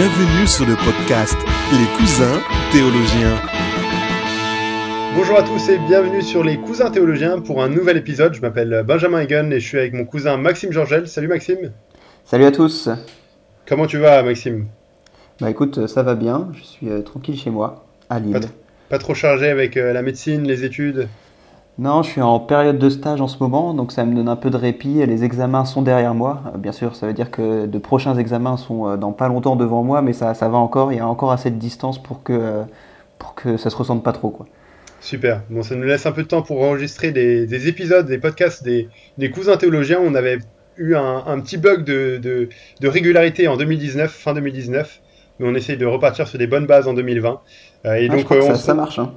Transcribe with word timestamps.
Bienvenue 0.00 0.46
sur 0.46 0.64
le 0.64 0.76
podcast 0.76 1.36
Les 1.72 1.98
cousins 1.98 2.40
théologiens. 2.72 3.36
Bonjour 5.14 5.36
à 5.36 5.42
tous 5.42 5.68
et 5.68 5.76
bienvenue 5.76 6.22
sur 6.22 6.42
Les 6.42 6.56
cousins 6.56 6.90
théologiens 6.90 7.38
pour 7.38 7.62
un 7.62 7.68
nouvel 7.68 7.98
épisode. 7.98 8.32
Je 8.32 8.40
m'appelle 8.40 8.82
Benjamin 8.86 9.20
Egan 9.20 9.50
et 9.50 9.60
je 9.60 9.68
suis 9.68 9.76
avec 9.76 9.92
mon 9.92 10.06
cousin 10.06 10.38
Maxime 10.38 10.72
Georgel. 10.72 11.06
Salut 11.06 11.28
Maxime. 11.28 11.72
Salut 12.24 12.46
à 12.46 12.50
tous. 12.50 12.88
Comment 13.68 13.84
tu 13.84 13.98
vas 13.98 14.22
Maxime? 14.22 14.68
Bah 15.38 15.50
écoute, 15.50 15.86
ça 15.86 16.02
va 16.02 16.14
bien. 16.14 16.48
Je 16.54 16.64
suis 16.64 16.88
euh, 16.88 17.02
tranquille 17.02 17.36
chez 17.36 17.50
moi, 17.50 17.84
à 18.08 18.20
Lille. 18.20 18.40
Pas 18.88 18.96
trop 18.96 19.12
chargé 19.12 19.50
avec 19.50 19.76
euh, 19.76 19.92
la 19.92 20.00
médecine, 20.00 20.48
les 20.48 20.64
études? 20.64 21.08
Non, 21.80 22.02
je 22.04 22.10
suis 22.10 22.20
en 22.20 22.38
période 22.38 22.78
de 22.78 22.88
stage 22.90 23.20
en 23.20 23.26
ce 23.26 23.38
moment, 23.40 23.74
donc 23.74 23.90
ça 23.90 24.04
me 24.04 24.14
donne 24.14 24.28
un 24.28 24.36
peu 24.36 24.50
de 24.50 24.56
répit. 24.56 25.04
Les 25.06 25.24
examens 25.24 25.64
sont 25.64 25.82
derrière 25.82 26.14
moi. 26.14 26.42
Euh, 26.54 26.58
Bien 26.58 26.70
sûr, 26.72 26.94
ça 26.94 27.06
veut 27.08 27.12
dire 27.14 27.30
que 27.32 27.66
de 27.66 27.78
prochains 27.78 28.16
examens 28.18 28.56
sont 28.56 28.86
euh, 28.88 28.96
dans 28.96 29.12
pas 29.12 29.28
longtemps 29.28 29.56
devant 29.56 29.82
moi, 29.82 30.02
mais 30.02 30.12
ça, 30.12 30.34
ça 30.34 30.48
va 30.48 30.58
encore. 30.58 30.92
Il 30.92 30.96
y 30.98 31.00
a 31.00 31.06
encore 31.08 31.32
assez 31.32 31.50
de 31.50 31.56
distance 31.58 32.00
pour 32.02 32.22
que, 32.22 32.32
euh, 32.34 32.64
pour 33.18 33.34
que 33.34 33.56
ça 33.56 33.70
se 33.70 33.76
ressente 33.76 34.04
pas 34.04 34.12
trop. 34.12 34.30
Quoi. 34.30 34.46
Super. 35.00 35.42
Bon, 35.48 35.62
ça 35.62 35.74
nous 35.76 35.84
laisse 35.84 36.04
un 36.06 36.12
peu 36.12 36.22
de 36.22 36.28
temps 36.28 36.42
pour 36.42 36.62
enregistrer 36.62 37.10
des, 37.12 37.46
des 37.46 37.68
épisodes, 37.68 38.06
des 38.06 38.18
podcasts 38.18 38.62
des, 38.62 38.88
des 39.16 39.30
cousins 39.30 39.56
théologiens. 39.56 39.98
On 40.02 40.14
avait 40.14 40.38
eu 40.76 40.94
un, 40.94 41.24
un 41.26 41.40
petit 41.40 41.56
bug 41.56 41.84
de, 41.84 42.18
de, 42.18 42.48
de 42.80 42.88
régularité 42.88 43.48
en 43.48 43.56
2019, 43.56 44.12
fin 44.12 44.34
2019, 44.34 45.00
mais 45.38 45.48
on 45.48 45.54
essaye 45.54 45.78
de 45.78 45.86
repartir 45.86 46.28
sur 46.28 46.38
des 46.38 46.46
bonnes 46.46 46.66
bases 46.66 46.86
en 46.86 46.94
2020. 46.94 47.40
Euh, 47.86 47.94
et 47.94 48.08
Ah, 48.08 48.18
je 48.18 48.24
donc, 48.24 48.24
crois 48.24 48.36
que 48.36 48.42
on 48.42 48.54
ça, 48.54 48.58
se- 48.58 48.64
ça 48.64 48.74
marche. 48.74 48.98
hein. 48.98 49.10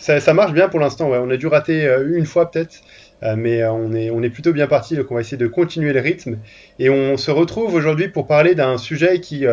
Ça, 0.00 0.32
marche 0.32 0.54
bien 0.54 0.70
pour 0.70 0.80
l'instant, 0.80 1.10
ouais. 1.10 1.18
On 1.18 1.28
a 1.28 1.36
dû 1.36 1.46
rater 1.46 1.84
euh, 1.84 2.16
une 2.16 2.24
fois 2.24 2.50
peut-être, 2.50 2.80
euh, 3.22 3.36
mais 3.36 3.60
euh, 3.60 3.70
on, 3.70 3.92
est, 3.92 4.08
on 4.08 4.22
est 4.22 4.30
plutôt 4.30 4.54
bien 4.54 4.66
parti, 4.66 4.96
donc 4.96 5.10
on 5.10 5.14
va 5.14 5.20
essayer 5.20 5.36
de 5.36 5.46
continuer 5.46 5.92
le 5.92 6.00
rythme. 6.00 6.38
Et 6.78 6.88
on 6.88 7.18
se 7.18 7.30
retrouve 7.30 7.74
aujourd'hui 7.74 8.08
pour 8.08 8.26
parler 8.26 8.54
d'un 8.54 8.78
sujet 8.78 9.20
qui, 9.20 9.44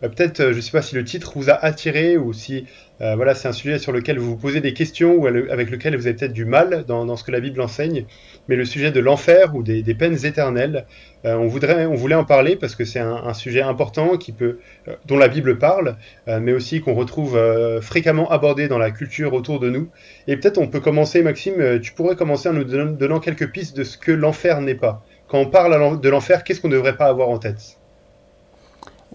peut-être, 0.00 0.52
je 0.52 0.56
ne 0.56 0.60
sais 0.60 0.70
pas 0.70 0.82
si 0.82 0.94
le 0.94 1.02
titre 1.02 1.32
vous 1.34 1.50
a 1.50 1.54
attiré 1.54 2.16
ou 2.16 2.32
si 2.32 2.66
euh, 3.00 3.14
voilà, 3.14 3.34
c'est 3.34 3.48
un 3.48 3.52
sujet 3.52 3.78
sur 3.78 3.92
lequel 3.92 4.18
vous 4.18 4.30
vous 4.30 4.36
posez 4.36 4.60
des 4.60 4.72
questions 4.72 5.14
ou 5.16 5.26
avec 5.26 5.70
lequel 5.70 5.96
vous 5.96 6.06
avez 6.06 6.16
peut-être 6.16 6.32
du 6.32 6.44
mal 6.44 6.84
dans, 6.86 7.16
ce 7.16 7.24
que 7.24 7.30
la 7.30 7.40
Bible 7.40 7.60
enseigne, 7.60 8.06
mais 8.48 8.56
le 8.56 8.64
sujet 8.64 8.90
de 8.90 9.00
l'enfer 9.00 9.54
ou 9.54 9.62
des, 9.62 9.82
peines 9.94 10.24
éternelles. 10.24 10.86
Euh, 11.24 11.34
on, 11.36 11.46
voudrait, 11.46 11.86
on 11.86 11.94
voulait 11.94 12.14
en 12.14 12.24
parler 12.24 12.56
parce 12.56 12.74
que 12.74 12.84
c'est 12.84 13.00
un, 13.00 13.34
sujet 13.34 13.60
important 13.60 14.16
qui 14.16 14.32
peut, 14.32 14.58
euh, 14.88 14.94
dont 15.06 15.18
la 15.18 15.28
Bible 15.28 15.58
parle, 15.58 15.96
mais 16.26 16.52
aussi 16.52 16.80
qu'on 16.80 16.94
retrouve 16.94 17.38
fréquemment 17.80 18.30
abordé 18.30 18.68
dans 18.68 18.78
la 18.78 18.90
culture 18.90 19.32
autour 19.34 19.60
de 19.60 19.70
nous. 19.70 19.88
Et 20.26 20.36
peut-être 20.36 20.58
on 20.58 20.68
peut 20.68 20.80
commencer, 20.80 21.22
Maxime, 21.22 21.80
tu 21.80 21.92
pourrais 21.92 22.16
commencer 22.16 22.48
en 22.48 22.52
nous 22.52 22.64
don- 22.64 22.92
donnant 22.92 23.20
quelques 23.20 23.50
pistes 23.50 23.76
de 23.76 23.84
ce 23.84 23.98
que 23.98 24.12
l'enfer 24.12 24.60
n'est 24.60 24.74
pas. 24.74 25.04
Quand 25.28 25.38
on 25.38 25.46
parle 25.46 26.00
de 26.00 26.08
l'enfer, 26.08 26.44
qu'est-ce 26.44 26.60
qu'on 26.60 26.68
ne 26.68 26.74
devrait 26.74 26.96
pas 26.96 27.06
avoir 27.06 27.28
en 27.28 27.38
tête? 27.38 27.78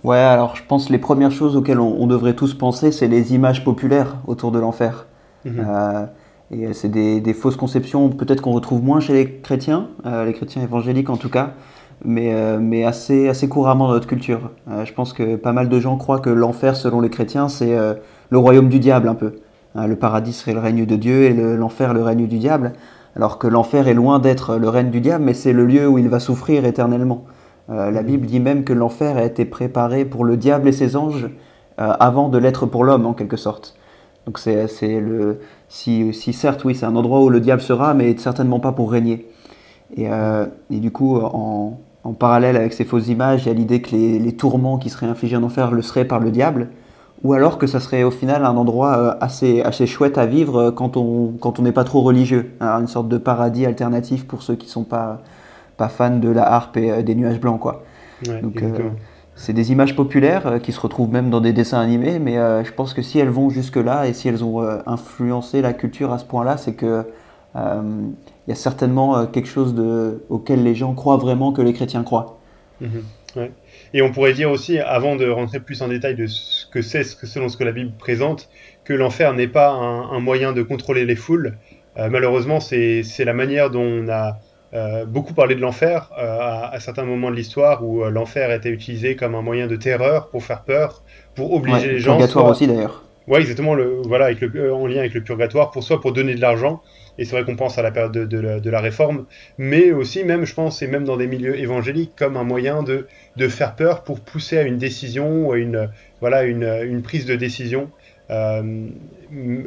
Ouais, 0.03 0.17
alors 0.17 0.55
je 0.55 0.63
pense 0.67 0.87
que 0.87 0.91
les 0.91 0.97
premières 0.97 1.31
choses 1.31 1.55
auxquelles 1.55 1.79
on, 1.79 1.95
on 1.99 2.07
devrait 2.07 2.33
tous 2.33 2.53
penser, 2.55 2.91
c'est 2.91 3.07
les 3.07 3.33
images 3.35 3.63
populaires 3.63 4.17
autour 4.27 4.51
de 4.51 4.59
l'enfer. 4.59 5.05
Mhm. 5.45 5.65
Euh, 5.67 6.05
et 6.51 6.73
c'est 6.73 6.89
des, 6.89 7.21
des 7.21 7.33
fausses 7.33 7.55
conceptions, 7.55 8.09
peut-être 8.09 8.41
qu'on 8.41 8.51
retrouve 8.51 8.83
moins 8.83 8.99
chez 8.99 9.13
les 9.13 9.31
chrétiens, 9.41 9.87
euh, 10.05 10.25
les 10.25 10.33
chrétiens 10.33 10.61
évangéliques 10.63 11.09
en 11.09 11.17
tout 11.17 11.29
cas, 11.29 11.51
mais, 12.03 12.33
euh, 12.33 12.59
mais 12.59 12.83
assez, 12.83 13.29
assez 13.29 13.47
couramment 13.47 13.87
dans 13.87 13.93
notre 13.93 14.07
culture. 14.07 14.49
Euh, 14.69 14.83
je 14.85 14.93
pense 14.93 15.13
que 15.13 15.35
pas 15.35 15.53
mal 15.53 15.69
de 15.69 15.79
gens 15.79 15.97
croient 15.97 16.19
que 16.19 16.29
l'enfer, 16.29 16.75
selon 16.75 16.99
les 16.99 17.09
chrétiens, 17.09 17.47
c'est 17.47 17.77
euh, 17.77 17.93
le 18.29 18.37
royaume 18.37 18.69
du 18.69 18.79
diable 18.79 19.07
un 19.07 19.15
peu. 19.15 19.35
Hein, 19.75 19.87
le 19.87 19.95
paradis 19.95 20.33
serait 20.33 20.53
le 20.53 20.59
règne 20.59 20.85
de 20.85 20.95
Dieu 20.95 21.23
et 21.23 21.33
le- 21.33 21.55
l'enfer 21.55 21.93
le 21.93 22.01
règne 22.01 22.27
du 22.27 22.37
diable, 22.39 22.73
alors 23.15 23.37
que 23.37 23.47
l'enfer 23.47 23.87
est 23.87 23.93
loin 23.93 24.19
d'être 24.19 24.57
le 24.57 24.67
règne 24.67 24.89
du 24.89 24.99
diable, 24.99 25.23
mais 25.23 25.33
c'est 25.33 25.53
le 25.53 25.65
lieu 25.65 25.87
où 25.87 25.97
il 25.99 26.09
va 26.09 26.19
souffrir 26.19 26.65
éternellement. 26.65 27.23
Euh, 27.69 27.91
la 27.91 28.03
Bible 28.03 28.25
dit 28.25 28.39
même 28.39 28.63
que 28.63 28.73
l'enfer 28.73 29.17
a 29.17 29.23
été 29.23 29.45
préparé 29.45 30.05
pour 30.05 30.25
le 30.25 30.37
diable 30.37 30.67
et 30.67 30.71
ses 30.71 30.95
anges 30.95 31.29
euh, 31.79 31.93
avant 31.99 32.29
de 32.29 32.37
l'être 32.37 32.65
pour 32.65 32.83
l'homme, 32.83 33.05
en 33.05 33.13
quelque 33.13 33.37
sorte. 33.37 33.75
Donc 34.25 34.37
c'est 34.37 34.67
le 34.99 35.39
si, 35.67 36.13
si 36.13 36.31
certes 36.31 36.63
oui 36.63 36.75
c'est 36.75 36.85
un 36.85 36.95
endroit 36.95 37.21
où 37.23 37.29
le 37.29 37.39
diable 37.39 37.61
sera, 37.61 37.93
mais 37.95 38.15
certainement 38.17 38.59
pas 38.59 38.71
pour 38.71 38.91
régner. 38.91 39.27
Et, 39.95 40.09
euh, 40.09 40.45
et 40.69 40.79
du 40.79 40.91
coup 40.91 41.17
en, 41.17 41.79
en 42.03 42.13
parallèle 42.13 42.55
avec 42.55 42.73
ces 42.73 42.85
fausses 42.85 43.07
images, 43.07 43.45
il 43.45 43.47
y 43.47 43.51
a 43.51 43.55
l'idée 43.55 43.81
que 43.81 43.95
les, 43.95 44.19
les 44.19 44.35
tourments 44.35 44.77
qui 44.77 44.89
seraient 44.89 45.07
infligés 45.07 45.37
en 45.37 45.43
enfer 45.43 45.71
le 45.71 45.81
seraient 45.81 46.05
par 46.05 46.19
le 46.19 46.29
diable, 46.29 46.69
ou 47.23 47.33
alors 47.33 47.57
que 47.57 47.67
ça 47.67 47.79
serait 47.79 48.03
au 48.03 48.11
final 48.11 48.45
un 48.45 48.57
endroit 48.57 49.17
assez, 49.21 49.61
assez 49.61 49.87
chouette 49.87 50.17
à 50.17 50.25
vivre 50.25 50.71
quand 50.71 50.97
on 50.97 51.33
quand 51.39 51.59
on 51.59 51.63
n'est 51.63 51.71
pas 51.71 51.83
trop 51.83 52.01
religieux, 52.01 52.51
une 52.59 52.87
sorte 52.87 53.07
de 53.07 53.17
paradis 53.17 53.65
alternatif 53.65 54.27
pour 54.27 54.43
ceux 54.43 54.55
qui 54.55 54.67
sont 54.69 54.83
pas 54.83 55.21
pas 55.81 55.89
fans 55.89 56.17
de 56.17 56.29
la 56.29 56.43
harpe 56.43 56.77
et 56.77 56.91
euh, 56.91 57.01
des 57.01 57.15
nuages 57.15 57.39
blancs 57.39 57.59
quoi. 57.59 57.83
Ouais, 58.27 58.39
Donc, 58.39 58.61
euh, 58.61 58.89
c'est 59.33 59.53
des 59.53 59.71
images 59.71 59.95
populaires 59.95 60.45
euh, 60.45 60.59
qui 60.59 60.71
se 60.71 60.79
retrouvent 60.79 61.11
même 61.11 61.31
dans 61.31 61.41
des 61.41 61.53
dessins 61.53 61.79
animés, 61.79 62.19
mais 62.19 62.35
je 62.35 62.71
pense 62.71 62.93
que 62.93 63.01
si 63.01 63.17
elles 63.17 63.29
vont 63.29 63.49
jusque-là 63.49 64.07
et 64.07 64.13
si 64.13 64.27
elles 64.27 64.43
ont 64.43 64.61
influencé 64.85 65.63
la 65.63 65.73
culture 65.73 66.13
à 66.13 66.19
ce 66.19 66.25
point-là, 66.25 66.57
c'est 66.57 66.75
que 66.75 67.05
il 67.55 68.49
y 68.49 68.51
a 68.51 68.55
certainement 68.55 69.25
quelque 69.25 69.47
chose 69.47 69.73
de, 69.73 70.23
auquel 70.29 70.63
les 70.63 70.75
gens 70.75 70.93
croient 70.93 71.17
vraiment 71.17 71.51
que 71.51 71.61
les 71.61 71.73
chrétiens 71.73 72.03
croient. 72.03 72.37
Mhm, 72.79 73.03
ouais. 73.35 73.51
Et 73.93 74.01
on 74.01 74.11
pourrait 74.11 74.33
dire 74.33 74.51
aussi, 74.51 74.79
avant 74.79 75.15
de 75.15 75.27
rentrer 75.27 75.59
plus 75.59 75.81
en 75.81 75.87
détail 75.87 76.15
de 76.15 76.27
ce 76.27 76.65
que 76.67 76.81
c'est, 76.81 77.03
selon 77.03 77.49
ce 77.49 77.57
que 77.57 77.63
la 77.63 77.71
Bible 77.71 77.91
présente, 77.97 78.49
que 78.85 78.93
l'enfer 78.93 79.33
n'est 79.33 79.49
pas 79.49 79.71
un, 79.71 80.11
un 80.11 80.19
moyen 80.19 80.53
de 80.53 80.61
contrôler 80.61 81.05
les 81.05 81.15
foules. 81.15 81.57
Euh, 81.97 82.09
malheureusement, 82.09 82.59
c'est 82.59 83.03
c'est 83.03 83.25
la 83.25 83.33
manière 83.33 83.69
dont 83.69 83.83
on 83.83 84.07
a 84.09 84.39
euh, 84.73 85.05
beaucoup 85.05 85.33
parlé 85.33 85.55
de 85.55 85.61
l'enfer 85.61 86.09
euh, 86.17 86.39
à, 86.39 86.69
à 86.73 86.79
certains 86.79 87.05
moments 87.05 87.31
de 87.31 87.35
l'histoire 87.35 87.83
où 87.85 88.03
euh, 88.03 88.09
l'enfer 88.09 88.51
était 88.51 88.69
utilisé 88.69 89.15
comme 89.15 89.35
un 89.35 89.41
moyen 89.41 89.67
de 89.67 89.75
terreur 89.75 90.29
pour 90.29 90.43
faire 90.43 90.63
peur, 90.63 91.03
pour 91.35 91.53
obliger 91.53 91.87
Ouais, 91.87 91.93
les 91.93 91.99
gens. 91.99 92.17
purgatoire 92.17 92.45
soit- 92.45 92.51
aussi 92.51 92.67
d'ailleurs. 92.67 93.03
Ouais, 93.27 93.39
exactement, 93.41 93.75
le, 93.75 94.01
voilà, 94.05 94.25
avec 94.25 94.41
le, 94.41 94.73
en 94.73 94.87
lien 94.87 94.99
avec 94.99 95.13
le 95.13 95.23
purgatoire, 95.23 95.71
pour 95.71 95.83
soit 95.83 96.01
pour 96.01 96.11
donner 96.11 96.33
de 96.35 96.41
l'argent, 96.41 96.81
et 97.17 97.25
c'est 97.25 97.35
vrai 97.35 97.45
qu'on 97.45 97.55
pense 97.55 97.77
à 97.77 97.83
la 97.83 97.91
période 97.91 98.11
de, 98.11 98.25
de 98.25 98.39
la, 98.39 98.59
de 98.59 98.69
la 98.69 98.81
réforme, 98.81 99.25
mais 99.57 99.91
aussi 99.91 100.23
même, 100.23 100.43
je 100.45 100.53
pense, 100.55 100.81
et 100.81 100.87
même 100.87 101.03
dans 101.05 101.17
des 101.17 101.27
milieux 101.27 101.57
évangéliques, 101.59 102.15
comme 102.15 102.35
un 102.35 102.43
moyen 102.43 102.81
de, 102.83 103.07
de 103.35 103.47
faire 103.47 103.75
peur 103.75 104.03
pour 104.03 104.21
pousser 104.21 104.57
à 104.57 104.63
une 104.63 104.77
décision, 104.77 105.47
ou 105.47 105.51
à 105.53 105.57
une, 105.59 105.89
voilà, 106.19 106.43
une, 106.43 106.63
une 106.83 107.03
prise 107.03 107.25
de 107.25 107.35
décision, 107.35 107.91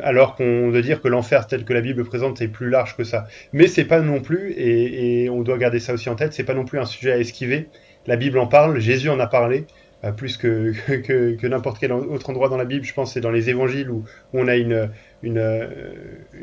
alors 0.02 0.36
qu'on 0.36 0.70
doit 0.70 0.82
dire 0.82 1.00
que 1.00 1.08
l'enfer 1.08 1.46
tel 1.46 1.64
que 1.64 1.72
la 1.72 1.80
Bible 1.80 2.04
présente 2.04 2.40
est 2.40 2.48
plus 2.48 2.70
large 2.70 2.96
que 2.96 3.04
ça. 3.04 3.26
Mais 3.52 3.66
c'est 3.66 3.84
pas 3.84 4.00
non 4.00 4.20
plus, 4.20 4.52
et, 4.56 5.28
on 5.30 5.42
doit 5.42 5.58
garder 5.58 5.80
ça 5.80 5.92
aussi 5.92 6.08
en 6.08 6.16
tête, 6.16 6.32
c'est 6.32 6.44
pas 6.44 6.54
non 6.54 6.64
plus 6.64 6.78
un 6.78 6.86
sujet 6.86 7.12
à 7.12 7.18
esquiver. 7.18 7.68
La 8.06 8.16
Bible 8.16 8.38
en 8.38 8.46
parle, 8.46 8.78
Jésus 8.80 9.08
en 9.08 9.20
a 9.20 9.26
parlé, 9.26 9.66
euh, 10.04 10.12
plus 10.12 10.36
que, 10.36 10.72
que, 11.36 11.46
n'importe 11.46 11.78
quel 11.78 11.92
autre 11.92 12.28
endroit 12.30 12.48
dans 12.48 12.56
la 12.56 12.64
Bible. 12.64 12.84
Je 12.84 12.92
pense 12.92 13.12
c'est 13.14 13.20
dans 13.20 13.30
les 13.30 13.50
évangiles 13.50 13.90
où, 13.90 14.04
on 14.32 14.48
a 14.48 14.56
euh, 14.56 14.86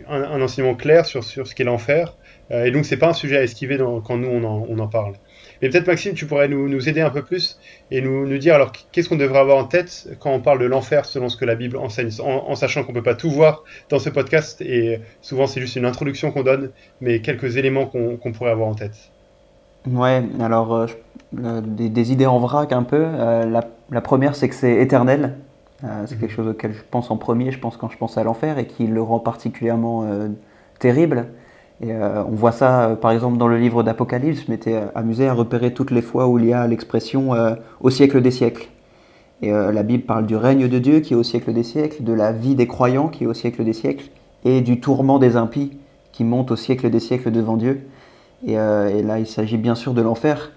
un, 0.08 0.42
enseignement 0.42 0.76
clair 0.76 1.06
sur, 1.06 1.24
ce 1.24 1.56
qu'est 1.56 1.64
l'enfer. 1.64 2.16
Euh, 2.52 2.66
et 2.66 2.72
donc, 2.72 2.86
c'est 2.86 2.98
pas 2.98 3.10
un 3.10 3.14
sujet 3.14 3.38
à 3.38 3.44
esquiver 3.44 3.78
quand 3.78 4.18
nous, 4.18 4.28
on 4.28 4.44
on 4.44 4.80
en 4.80 4.88
parle. 4.88 5.14
Mais 5.62 5.70
peut-être, 5.70 5.88
Maxime, 5.88 6.14
tu 6.14 6.26
pourrais 6.26 6.48
nous, 6.48 6.68
nous 6.70 6.90
aider 6.90 7.02
un 7.02 7.10
peu 7.12 7.24
plus 7.24 7.60
et 7.92 8.02
nous, 8.02 8.28
nous 8.28 8.38
dire 8.38 8.56
alors 8.56 8.72
qu'est-ce 8.92 9.10
qu'on 9.10 9.16
devrait 9.18 9.40
avoir 9.40 9.58
en 9.58 9.66
tête 9.66 10.08
quand 10.20 10.32
on 10.32 10.42
parle 10.42 10.60
de 10.60 10.66
l'enfer 10.66 11.06
selon 11.06 11.30
ce 11.30 11.38
que 11.38 11.46
la 11.46 11.56
Bible 11.56 11.78
enseigne, 11.78 12.10
en, 12.22 12.50
en 12.50 12.56
sachant 12.56 12.84
qu'on 12.84 12.94
peut 12.94 13.04
pas 13.04 13.16
tout 13.16 13.30
voir 13.32 13.64
dans 13.90 14.00
ce 14.00 14.10
podcast 14.10 14.62
et 14.62 15.02
souvent 15.22 15.48
c'est 15.48 15.62
juste 15.62 15.76
une 15.76 15.86
introduction 15.86 16.32
qu'on 16.32 16.44
donne, 16.44 16.72
mais 17.02 17.22
quelques 17.22 17.58
éléments 17.58 17.86
qu'on 17.88 18.32
pourrait 18.34 18.52
avoir 18.52 18.68
en 18.70 18.76
tête. 18.76 19.12
Ouais, 19.88 20.24
alors 20.40 20.74
euh, 20.76 20.88
euh, 21.40 21.62
des, 21.62 21.90
des 21.90 22.12
idées 22.12 22.28
en 22.28 22.40
vrac 22.40 22.72
un 22.72 22.84
peu. 22.84 23.04
Euh, 23.04 23.46
la, 23.46 23.62
la 23.90 24.02
première, 24.02 24.36
c'est 24.36 24.48
que 24.50 24.56
c'est 24.56 24.76
éternel. 24.82 25.40
Euh, 25.84 26.06
c'est 26.08 26.16
Mhm. 26.16 26.20
quelque 26.20 26.32
chose 26.32 26.48
auquel 26.48 26.74
je 26.74 26.82
pense 26.90 27.10
en 27.10 27.18
premier, 27.18 27.52
je 27.52 27.60
pense 27.60 27.78
quand 27.78 27.90
je 27.90 27.98
pense 27.98 28.18
à 28.18 28.24
l'enfer 28.24 28.60
et 28.60 28.68
qui 28.68 28.86
le 28.88 29.02
rend 29.02 29.20
particulièrement 29.20 30.08
terrible. 30.80 31.28
Euh, 31.84 32.24
on 32.28 32.36
voit 32.36 32.52
ça 32.52 32.90
euh, 32.90 32.96
par 32.96 33.12
exemple 33.12 33.38
dans 33.38 33.48
le 33.48 33.58
livre 33.58 33.84
d'Apocalypse. 33.84 34.44
Je 34.46 34.52
m'étais 34.52 34.76
euh, 34.76 34.86
amusé 34.94 35.28
à 35.28 35.34
repérer 35.34 35.74
toutes 35.74 35.92
les 35.92 36.02
fois 36.02 36.28
où 36.28 36.38
il 36.38 36.46
y 36.46 36.54
a 36.54 36.68
l'expression 36.68 37.32
au 37.80 37.90
siècle 37.90 38.22
des 38.22 38.32
siècles. 38.32 38.68
Et 39.44 39.50
la 39.50 39.82
Bible 39.82 40.04
parle 40.04 40.28
du 40.28 40.36
règne 40.36 40.68
de 40.68 40.78
Dieu 40.78 41.00
qui 41.00 41.14
est 41.14 41.16
au 41.16 41.24
siècle 41.24 41.52
des 41.52 41.64
siècles, 41.64 42.04
de 42.04 42.14
la 42.14 42.32
vie 42.32 42.54
des 42.54 42.68
croyants 42.68 43.08
qui 43.08 43.24
est 43.24 43.28
au 43.28 43.34
siècle 43.34 43.64
des 43.64 43.74
siècles, 43.74 44.06
et 44.46 44.62
du 44.62 44.80
tourment 44.80 45.18
des 45.18 45.36
impies 45.36 45.72
qui 46.12 46.24
monte 46.24 46.52
au 46.52 46.56
siècle 46.56 46.92
des 46.92 47.00
siècles 47.00 47.32
devant 47.32 47.58
Dieu. 47.58 47.82
Et, 48.46 48.54
et 48.54 49.02
là, 49.02 49.18
il 49.18 49.26
s'agit 49.26 49.58
bien 49.58 49.74
sûr 49.74 49.96
de 49.96 50.02
l'enfer. 50.04 50.52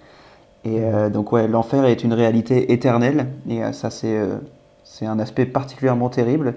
Et 0.67 0.81
donc, 1.11 1.32
ouais, 1.32 1.49
l'enfer 1.49 1.87
est 1.87 2.05
une 2.05 2.12
réalité 2.12 2.75
éternelle. 2.75 3.29
Et 3.49 3.62
ça, 3.73 3.88
c'est 3.88 5.06
un 5.06 5.19
aspect 5.19 5.47
particulièrement 5.47 6.11
terrible. 6.11 6.56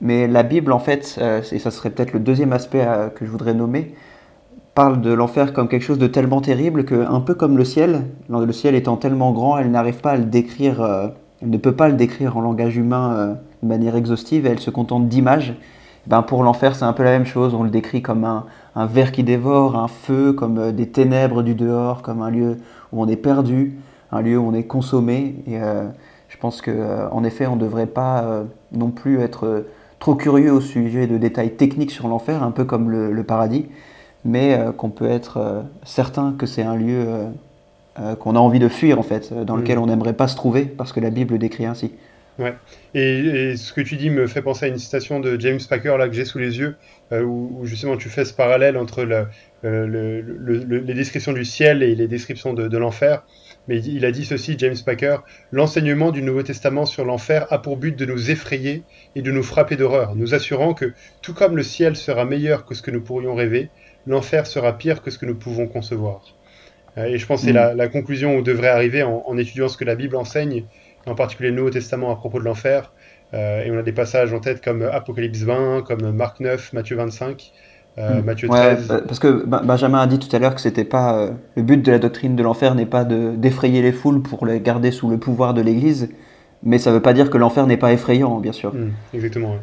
Mais 0.00 0.26
la 0.26 0.42
Bible, 0.42 0.72
en 0.72 0.78
fait, 0.78 1.18
euh, 1.20 1.40
et 1.52 1.58
ça 1.58 1.70
serait 1.70 1.90
peut-être 1.90 2.12
le 2.12 2.20
deuxième 2.20 2.52
aspect 2.52 2.84
euh, 2.86 3.08
que 3.08 3.24
je 3.24 3.30
voudrais 3.30 3.54
nommer, 3.54 3.94
parle 4.74 5.00
de 5.00 5.10
l'enfer 5.12 5.54
comme 5.54 5.68
quelque 5.68 5.82
chose 5.82 5.98
de 5.98 6.06
tellement 6.06 6.42
terrible 6.42 6.84
que, 6.84 6.94
un 6.94 7.20
peu 7.20 7.34
comme 7.34 7.56
le 7.56 7.64
ciel, 7.64 8.02
le 8.28 8.52
ciel 8.52 8.74
étant 8.74 8.96
tellement 8.96 9.32
grand, 9.32 9.56
elle 9.56 9.70
n'arrive 9.70 10.00
pas 10.00 10.10
à 10.10 10.16
le 10.16 10.24
décrire, 10.24 10.82
euh, 10.82 11.08
elle 11.40 11.48
ne 11.48 11.56
peut 11.56 11.72
pas 11.72 11.88
le 11.88 11.94
décrire 11.94 12.36
en 12.36 12.42
langage 12.42 12.76
humain 12.76 13.38
de 13.62 13.68
manière 13.68 13.96
exhaustive, 13.96 14.46
elle 14.46 14.58
se 14.58 14.70
contente 14.70 15.08
d'images. 15.08 15.54
Ben, 16.06 16.22
pour 16.22 16.42
l'enfer, 16.42 16.76
c'est 16.76 16.84
un 16.84 16.92
peu 16.92 17.02
la 17.02 17.10
même 17.10 17.26
chose. 17.26 17.54
On 17.54 17.62
le 17.62 17.70
décrit 17.70 18.00
comme 18.00 18.24
un, 18.24 18.46
un 18.74 18.86
ver 18.86 19.12
qui 19.12 19.24
dévore, 19.24 19.76
un 19.76 19.88
feu, 19.88 20.32
comme 20.32 20.72
des 20.72 20.88
ténèbres 20.88 21.42
du 21.42 21.54
dehors, 21.54 22.02
comme 22.02 22.22
un 22.22 22.30
lieu 22.30 22.58
où 22.92 23.02
on 23.02 23.08
est 23.08 23.16
perdu, 23.16 23.78
un 24.12 24.20
lieu 24.20 24.38
où 24.38 24.46
on 24.46 24.54
est 24.54 24.64
consommé. 24.64 25.42
Et 25.46 25.58
je 26.28 26.36
pense 26.38 26.62
qu'en 26.62 27.24
effet, 27.24 27.46
on 27.46 27.56
ne 27.56 27.60
devrait 27.60 27.86
pas 27.86 28.44
non 28.72 28.90
plus 28.90 29.20
être 29.20 29.64
trop 29.98 30.14
curieux 30.14 30.52
au 30.52 30.60
sujet 30.60 31.06
de 31.06 31.18
détails 31.18 31.54
techniques 31.54 31.90
sur 31.90 32.08
l'enfer, 32.08 32.42
un 32.42 32.50
peu 32.50 32.64
comme 32.64 32.90
le, 32.90 33.22
paradis, 33.24 33.66
mais 34.24 34.58
qu'on 34.76 34.90
peut 34.90 35.08
être 35.08 35.64
certain 35.84 36.34
que 36.38 36.46
c'est 36.46 36.62
un 36.62 36.76
lieu 36.76 37.06
qu'on 38.18 38.36
a 38.36 38.38
envie 38.38 38.58
de 38.58 38.68
fuir, 38.68 38.98
en 38.98 39.02
fait, 39.02 39.32
dans 39.32 39.56
lequel 39.56 39.78
on 39.78 39.86
n'aimerait 39.86 40.12
pas 40.12 40.28
se 40.28 40.36
trouver, 40.36 40.64
parce 40.64 40.92
que 40.92 41.00
la 41.00 41.10
Bible 41.10 41.32
le 41.32 41.38
décrit 41.38 41.64
ainsi. 41.64 41.92
Ouais. 42.38 42.54
Et, 42.94 43.56
ce 43.56 43.72
que 43.72 43.80
tu 43.80 43.96
dis 43.96 44.10
me 44.10 44.26
fait 44.26 44.42
penser 44.42 44.66
à 44.66 44.68
une 44.68 44.78
citation 44.78 45.20
de 45.20 45.40
James 45.40 45.60
Packer 45.68 45.96
là 45.98 46.08
que 46.08 46.14
j'ai 46.14 46.24
sous 46.24 46.38
les 46.38 46.58
yeux, 46.58 46.76
où, 47.12 47.60
justement 47.64 47.96
tu 47.96 48.08
fais 48.08 48.24
ce 48.24 48.34
parallèle 48.34 48.76
entre 48.76 49.04
le, 49.04 49.26
les 49.62 50.94
descriptions 50.94 51.32
du 51.32 51.44
ciel 51.44 51.82
et 51.82 51.94
les 51.94 52.08
descriptions 52.08 52.52
de, 52.52 52.76
l'enfer. 52.76 53.22
Mais 53.68 53.82
il 53.82 54.04
a 54.04 54.12
dit 54.12 54.24
ceci, 54.24 54.54
James 54.58 54.76
Packer, 54.84 55.18
l'enseignement 55.50 56.12
du 56.12 56.22
Nouveau 56.22 56.42
Testament 56.42 56.86
sur 56.86 57.04
l'enfer 57.04 57.46
a 57.50 57.58
pour 57.58 57.76
but 57.76 57.96
de 57.96 58.06
nous 58.06 58.30
effrayer 58.30 58.84
et 59.14 59.22
de 59.22 59.32
nous 59.32 59.42
frapper 59.42 59.76
d'horreur, 59.76 60.14
nous 60.14 60.34
assurant 60.34 60.74
que, 60.74 60.92
tout 61.22 61.34
comme 61.34 61.56
le 61.56 61.62
ciel 61.62 61.96
sera 61.96 62.24
meilleur 62.24 62.64
que 62.64 62.74
ce 62.74 62.82
que 62.82 62.90
nous 62.90 63.00
pourrions 63.00 63.34
rêver, 63.34 63.70
l'enfer 64.06 64.46
sera 64.46 64.78
pire 64.78 65.02
que 65.02 65.10
ce 65.10 65.18
que 65.18 65.26
nous 65.26 65.34
pouvons 65.34 65.66
concevoir. 65.66 66.22
Euh, 66.98 67.06
et 67.06 67.18
je 67.18 67.26
pense 67.26 67.40
que 67.40 67.46
c'est 67.46 67.52
mm. 67.52 67.76
la, 67.76 67.88
conclusion 67.88 68.34
où 68.34 68.38
on 68.38 68.42
devrait 68.42 68.68
arriver 68.68 69.02
en, 69.02 69.36
étudiant 69.36 69.68
ce 69.68 69.76
que 69.76 69.84
la 69.84 69.96
Bible 69.96 70.16
enseigne, 70.16 70.64
en 71.06 71.14
particulier 71.14 71.50
le 71.50 71.56
Nouveau 71.56 71.70
Testament 71.70 72.12
à 72.12 72.16
propos 72.16 72.38
de 72.38 72.44
l'enfer. 72.44 72.92
Euh, 73.34 73.64
et 73.64 73.70
on 73.70 73.78
a 73.78 73.82
des 73.82 73.92
passages 73.92 74.32
en 74.32 74.40
tête 74.40 74.62
comme 74.62 74.82
Apocalypse 74.82 75.40
20, 75.40 75.82
comme 75.82 76.12
Marc 76.12 76.40
9, 76.40 76.72
Matthieu 76.72 76.96
25, 76.96 77.52
euh, 77.98 78.20
hmm. 78.20 78.24
Matthieu 78.24 78.48
13. 78.48 78.90
Ouais, 78.90 79.02
parce 79.06 79.18
que 79.18 79.44
Benjamin 79.46 80.00
a 80.00 80.06
dit 80.06 80.18
tout 80.18 80.34
à 80.34 80.38
l'heure 80.38 80.54
que 80.54 80.60
c'était 80.60 80.84
pas 80.84 81.18
euh, 81.18 81.30
le 81.56 81.62
but 81.62 81.82
de 81.82 81.90
la 81.90 81.98
doctrine 81.98 82.36
de 82.36 82.42
l'enfer 82.42 82.74
n'est 82.74 82.86
pas 82.86 83.04
d'effrayer 83.04 83.82
les 83.82 83.92
foules 83.92 84.22
pour 84.22 84.44
les 84.46 84.60
garder 84.60 84.90
sous 84.90 85.08
le 85.08 85.18
pouvoir 85.18 85.54
de 85.54 85.62
l'Église, 85.62 86.10
mais 86.62 86.78
ça 86.78 86.92
veut 86.92 87.02
pas 87.02 87.14
dire 87.14 87.30
que 87.30 87.38
l'enfer 87.38 87.66
n'est 87.66 87.76
pas 87.76 87.92
effrayant, 87.92 88.38
bien 88.38 88.52
sûr. 88.52 88.74
Hmm, 88.74 88.90
exactement. 89.14 89.56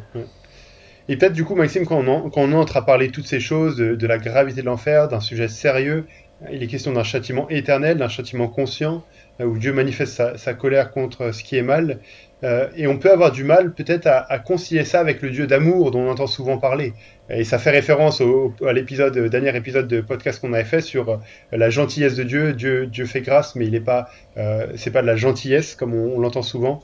Et 1.08 1.16
peut-être 1.16 1.32
du 1.32 1.44
coup, 1.44 1.54
Maxime, 1.54 1.86
quand 1.86 2.02
on, 2.06 2.30
quand 2.30 2.42
on, 2.42 2.52
entre 2.54 2.76
à 2.76 2.84
parler 2.84 3.08
de 3.08 3.12
toutes 3.12 3.26
ces 3.26 3.40
choses, 3.40 3.76
de, 3.76 4.06
la 4.06 4.18
gravité 4.18 4.62
de 4.62 4.66
l'enfer, 4.66 5.08
d'un 5.08 5.20
sujet 5.20 5.48
sérieux, 5.48 6.06
il 6.50 6.62
est 6.62 6.66
question 6.66 6.92
d'un 6.92 7.04
châtiment 7.04 7.48
éternel, 7.50 7.98
d'un 7.98 8.08
châtiment 8.08 8.48
conscient, 8.48 9.04
euh, 9.40 9.44
où 9.44 9.58
Dieu 9.58 9.72
manifeste 9.72 10.14
sa, 10.14 10.36
sa, 10.36 10.54
colère 10.54 10.90
contre 10.90 11.32
ce 11.32 11.44
qui 11.44 11.56
est 11.56 11.62
mal. 11.62 12.00
Euh, 12.44 12.68
et 12.76 12.86
on 12.86 12.98
peut 12.98 13.10
avoir 13.10 13.32
du 13.32 13.42
mal 13.42 13.72
peut-être 13.72 14.06
à, 14.06 14.38
concilier 14.38 14.84
ça 14.84 15.00
avec 15.00 15.22
le 15.22 15.30
Dieu 15.30 15.46
d'amour 15.46 15.90
dont 15.90 16.00
on 16.00 16.10
entend 16.10 16.26
souvent 16.26 16.58
parler. 16.58 16.92
Et 17.30 17.44
ça 17.44 17.58
fait 17.58 17.70
référence 17.70 18.20
au, 18.20 18.52
à 18.66 18.72
l'épisode, 18.72 19.16
dernier 19.28 19.56
épisode 19.56 19.88
de 19.88 20.00
podcast 20.00 20.40
qu'on 20.40 20.52
avait 20.52 20.64
fait 20.64 20.82
sur 20.82 21.08
euh, 21.08 21.16
la 21.52 21.70
gentillesse 21.70 22.16
de 22.16 22.22
Dieu. 22.22 22.52
Dieu, 22.52 22.86
Dieu 22.86 23.06
fait 23.06 23.22
grâce, 23.22 23.56
mais 23.56 23.64
il 23.64 23.72
n'est 23.72 23.80
pas, 23.80 24.08
euh, 24.36 24.66
c'est 24.76 24.90
pas 24.90 25.00
de 25.00 25.06
la 25.06 25.16
gentillesse 25.16 25.74
comme 25.74 25.94
on, 25.94 26.18
l'entend 26.20 26.42
souvent. 26.42 26.80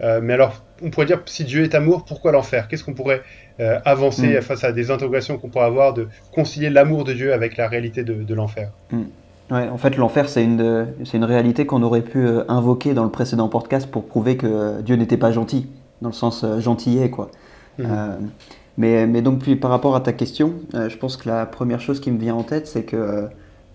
mais 0.00 0.32
alors, 0.32 0.64
on 0.82 0.90
pourrait 0.90 1.06
dire 1.06 1.22
si 1.26 1.44
Dieu 1.44 1.62
est 1.62 1.74
amour, 1.74 2.04
pourquoi 2.04 2.32
l'enfer 2.32 2.68
Qu'est-ce 2.68 2.84
qu'on 2.84 2.94
pourrait 2.94 3.22
avancer 3.58 4.38
mm. 4.38 4.42
face 4.42 4.64
à 4.64 4.72
des 4.72 4.90
interrogations 4.90 5.38
qu'on 5.38 5.48
pourrait 5.48 5.66
avoir 5.66 5.94
de 5.94 6.08
concilier 6.34 6.70
l'amour 6.70 7.04
de 7.04 7.12
Dieu 7.12 7.32
avec 7.32 7.56
la 7.56 7.68
réalité 7.68 8.02
de, 8.02 8.34
l'enfer? 8.34 8.72
Mm 8.90 9.04
en 9.52 9.78
fait, 9.78 9.96
l'enfer, 9.96 10.28
c'est 10.28 10.44
une, 10.44 10.86
une 11.12 11.24
réalité 11.24 11.66
qu'on 11.66 11.82
aurait 11.82 12.02
pu 12.02 12.26
euh, 12.26 12.44
invoquer 12.48 12.94
dans 12.94 13.04
le 13.04 13.10
précédent 13.10 13.48
podcast 13.48 13.90
pour 13.90 14.06
prouver 14.06 14.36
que 14.36 14.80
Dieu 14.82 14.96
n'était 14.96 15.16
pas 15.16 15.32
gentil, 15.32 15.68
dans 16.00 16.08
le 16.08 16.14
sens 16.14 16.44
euh, 16.44 16.60
gentillet, 16.60 17.10
quoi. 17.10 17.30
Mmh. 17.78 17.84
Euh, 18.78 18.78
mais, 18.78 19.06
mais, 19.06 19.22
donc, 19.22 19.40
puis, 19.40 19.56
par 19.56 19.70
rapport 19.70 19.96
à 19.96 20.00
ta 20.00 20.12
question, 20.12 20.54
je 20.72 20.96
pense 20.96 21.16
que 21.16 21.28
la 21.28 21.46
première 21.46 21.80
chose 21.80 22.00
qui 22.00 22.10
me 22.10 22.18
vient 22.18 22.34
en 22.34 22.42
tête, 22.42 22.66
c'est 22.66 22.84
que, 22.84 23.26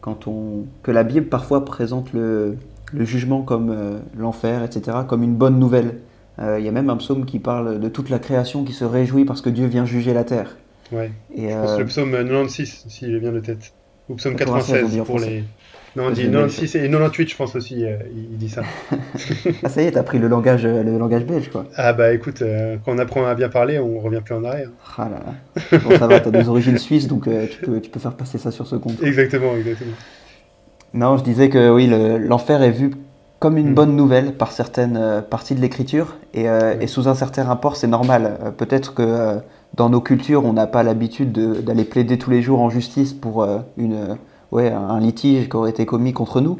quand 0.02 0.28
on, 0.28 0.66
que 0.84 0.92
la 0.92 1.04
Bible 1.04 1.28
parfois 1.28 1.66
présente 1.66 2.14
le, 2.14 2.58
le 2.94 3.06
jugement 3.06 3.42
comme 3.42 4.00
l'enfer, 4.18 4.64
etc., 4.64 4.98
comme 5.08 5.24
une 5.24 5.36
bonne 5.36 5.60
nouvelle. 5.60 6.00
Il 6.40 6.64
y 6.64 6.68
a 6.68 6.72
même 6.72 6.90
un 6.92 6.98
psaume 6.98 7.26
qui 7.26 7.40
parle 7.40 7.80
de 7.80 7.90
toute 7.90 8.10
la 8.10 8.20
création 8.20 8.64
qui 8.64 8.74
se 8.74 8.86
réjouit 8.86 9.26
parce 9.26 9.42
que 9.42 9.50
Dieu 9.50 9.66
vient 9.66 9.86
juger 9.86 10.14
la 10.14 10.24
terre. 10.24 10.56
Ouais. 10.92 11.12
Et, 11.36 11.50
je 11.50 11.56
pense 11.56 11.80
le 11.80 11.86
psaume 11.86 12.12
96, 12.12 12.86
s'il 12.88 13.18
vient 13.18 13.32
de 13.32 13.40
tête. 13.40 13.74
Ou 14.10 14.16
psaume 14.16 14.36
96 14.36 15.02
pour 15.04 15.20
les, 15.20 15.44
non, 15.98 16.10
on 16.10 16.12
dit 16.12 16.30
96 16.30 16.76
et 16.76 16.90
98, 16.92 17.28
je 17.28 17.36
pense 17.36 17.56
aussi, 17.56 17.84
euh, 17.84 17.98
il, 18.16 18.38
dit 18.38 18.50
ça. 18.50 18.62
ah, 19.64 19.68
ça 19.68 19.82
y 19.82 19.88
est, 19.88 19.94
t'as 19.94 20.04
pris 20.04 20.20
le 20.20 20.28
langage, 20.28 20.64
euh, 20.64 20.84
le 20.84 20.96
langage 20.96 21.26
belge, 21.26 21.50
quoi. 21.50 21.66
Ah, 21.76 21.92
bah 21.92 22.14
écoute, 22.14 22.44
euh, 22.44 22.78
quand 22.86 22.92
on 22.94 23.00
apprend 23.00 23.26
à 23.26 23.34
bien 23.34 23.50
parler, 23.50 23.80
on 23.80 24.00
revient 24.00 24.22
plus 24.24 24.36
en 24.36 24.44
arrière. 24.44 24.70
Ah 24.96 25.10
là 25.10 25.20
là. 25.26 25.80
Bon, 25.80 25.98
ça 25.98 26.06
va, 26.06 26.20
t'as 26.20 26.30
des 26.30 26.48
origines 26.50 26.78
suisses, 26.78 27.08
donc 27.08 27.24
tu, 27.24 27.66
peux, 27.66 27.82
tu 27.82 27.90
peux 27.90 28.00
faire 28.00 28.14
passer 28.14 28.38
ça 28.38 28.52
sur 28.52 28.68
ce 28.68 28.76
compte. 28.76 29.02
Exactement, 29.02 29.58
exactement. 29.58 29.94
Non, 30.94 31.18
je 31.18 31.24
disais 31.24 31.50
que 31.50 31.72
oui, 31.72 31.88
l'enfer 31.88 32.62
est 32.62 32.72
vu 32.72 32.92
comme 33.40 33.58
une 33.58 33.72
hmm. 33.72 33.76
bonne 33.76 33.96
nouvelle 33.96 34.34
par 34.34 34.52
certaines 34.52 35.24
parties 35.28 35.56
de 35.56 35.62
l'écriture, 35.62 36.18
et, 36.36 36.46
et, 36.80 36.86
sous 36.86 37.08
un 37.08 37.16
certain 37.16 37.44
rapport, 37.44 37.76
c'est 37.76 37.88
normal. 37.88 38.54
Peut-être 38.58 38.94
que 38.94 39.40
dans 39.74 39.90
nos 39.90 40.02
cultures, 40.02 40.46
on 40.46 40.54
n'a 40.54 40.68
pas 40.68 40.84
l'habitude 40.84 41.32
d'aller 41.32 41.86
plaider 41.86 42.20
tous 42.20 42.30
les 42.30 42.44
jours 42.44 42.62
en 42.62 42.70
justice 42.70 43.14
pour 43.14 43.48
une 43.78 44.18
ouais, 44.52 44.72
un 44.72 45.00
litige 45.00 45.50
qui 45.50 45.56
aurait 45.56 45.70
été 45.70 45.86
commis 45.86 46.14
contre 46.14 46.42
nous. 46.42 46.60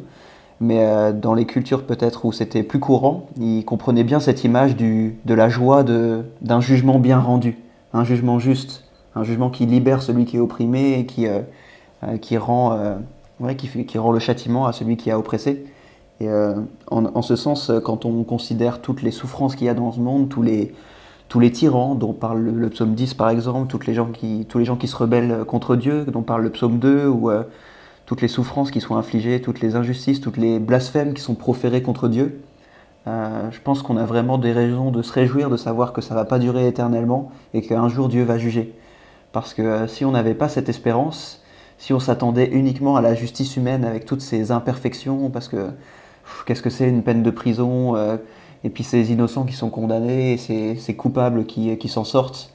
Mais 0.60 0.80
euh, 0.80 1.12
dans 1.12 1.34
les 1.34 1.44
cultures 1.44 1.84
peut-être 1.84 2.24
où 2.24 2.32
c'était 2.32 2.62
plus 2.62 2.80
courant, 2.80 3.28
ils 3.40 3.64
comprenaient 3.64 4.04
bien 4.04 4.18
cette 4.20 4.42
image 4.44 4.76
du, 4.76 5.16
de 5.24 5.34
la 5.34 5.48
joie 5.48 5.84
d'un 5.84 6.60
jugement 6.60 6.98
bien 6.98 7.20
rendu, 7.20 7.58
un 7.92 8.04
jugement 8.04 8.38
juste, 8.38 8.84
un 9.14 9.22
jugement 9.22 9.50
qui 9.50 9.66
libère 9.66 10.02
celui 10.02 10.24
qui 10.24 10.36
est 10.36 10.40
opprimé 10.40 10.98
et 10.98 11.06
qui, 11.06 11.26
euh, 11.26 11.40
euh, 12.04 12.18
qui, 12.18 12.36
rend, 12.36 12.76
ouais, 13.40 13.54
qui, 13.54 13.68
qui, 13.84 13.98
rend 13.98 14.10
le 14.10 14.18
châtiment 14.18 14.66
à 14.66 14.72
celui 14.72 14.96
qui 14.96 15.10
a 15.10 15.18
oppressé. 15.18 15.64
Et 16.20 16.28
en, 16.90 17.22
ce 17.22 17.36
sens, 17.36 17.70
quand 17.84 18.04
on 18.04 18.24
considère 18.24 18.80
toutes 18.80 19.02
les 19.02 19.12
souffrances 19.12 19.54
qu'il 19.54 19.68
y 19.68 19.70
a 19.70 19.74
dans 19.74 19.92
ce 19.92 20.00
monde, 20.00 20.28
tous 20.28 20.42
les, 20.42 20.74
tous 21.28 21.38
les 21.38 21.52
tyrans 21.52 21.94
dont 21.94 22.12
parle 22.12 22.40
le, 22.40 22.68
psaume 22.70 22.96
10 22.96 23.14
par 23.14 23.30
exemple, 23.30 23.68
toutes 23.68 23.86
les 23.86 23.94
gens 23.94 24.06
qui, 24.06 24.44
tous 24.48 24.58
les 24.58 24.64
gens 24.64 24.74
qui 24.74 24.88
se 24.88 24.96
rebellent 24.96 25.44
contre 25.46 25.76
Dieu, 25.76 26.04
dont 26.06 26.22
parle 26.22 26.42
le 26.42 26.50
psaume 26.50 26.80
2, 26.80 27.06
ou 27.06 27.30
toutes 28.08 28.22
les 28.22 28.28
souffrances 28.28 28.70
qui 28.70 28.80
sont 28.80 28.96
infligées, 28.96 29.42
toutes 29.42 29.60
les 29.60 29.76
injustices, 29.76 30.22
toutes 30.22 30.38
les 30.38 30.58
blasphèmes 30.58 31.12
qui 31.12 31.20
sont 31.20 31.34
proférés 31.34 31.82
contre 31.82 32.08
Dieu. 32.08 32.40
Euh, 33.06 33.50
je 33.50 33.60
pense 33.60 33.82
qu'on 33.82 33.98
a 33.98 34.06
vraiment 34.06 34.38
des 34.38 34.52
raisons 34.52 34.90
de 34.90 35.02
se 35.02 35.12
réjouir 35.12 35.50
de 35.50 35.58
savoir 35.58 35.92
que 35.92 36.00
ça 36.00 36.14
ne 36.14 36.18
va 36.18 36.24
pas 36.24 36.38
durer 36.38 36.66
éternellement 36.66 37.30
et 37.52 37.60
qu'un 37.60 37.86
jour 37.90 38.08
Dieu 38.08 38.24
va 38.24 38.38
juger. 38.38 38.72
Parce 39.32 39.52
que 39.52 39.60
euh, 39.60 39.86
si 39.88 40.06
on 40.06 40.12
n'avait 40.12 40.32
pas 40.32 40.48
cette 40.48 40.70
espérance, 40.70 41.42
si 41.76 41.92
on 41.92 42.00
s'attendait 42.00 42.46
uniquement 42.46 42.96
à 42.96 43.02
la 43.02 43.14
justice 43.14 43.58
humaine 43.58 43.84
avec 43.84 44.06
toutes 44.06 44.22
ses 44.22 44.52
imperfections, 44.52 45.28
parce 45.28 45.48
que 45.48 45.68
qu'est-ce 46.46 46.62
que 46.62 46.70
c'est 46.70 46.88
une 46.88 47.02
peine 47.02 47.22
de 47.22 47.30
prison, 47.30 47.94
euh, 47.94 48.16
et 48.64 48.70
puis 48.70 48.84
ces 48.84 49.12
innocents 49.12 49.44
qui 49.44 49.54
sont 49.54 49.68
condamnés, 49.68 50.38
ces, 50.38 50.94
coupables 50.96 51.44
qui, 51.44 51.76
qui 51.76 51.88
s'en 51.88 52.04
sortent, 52.04 52.54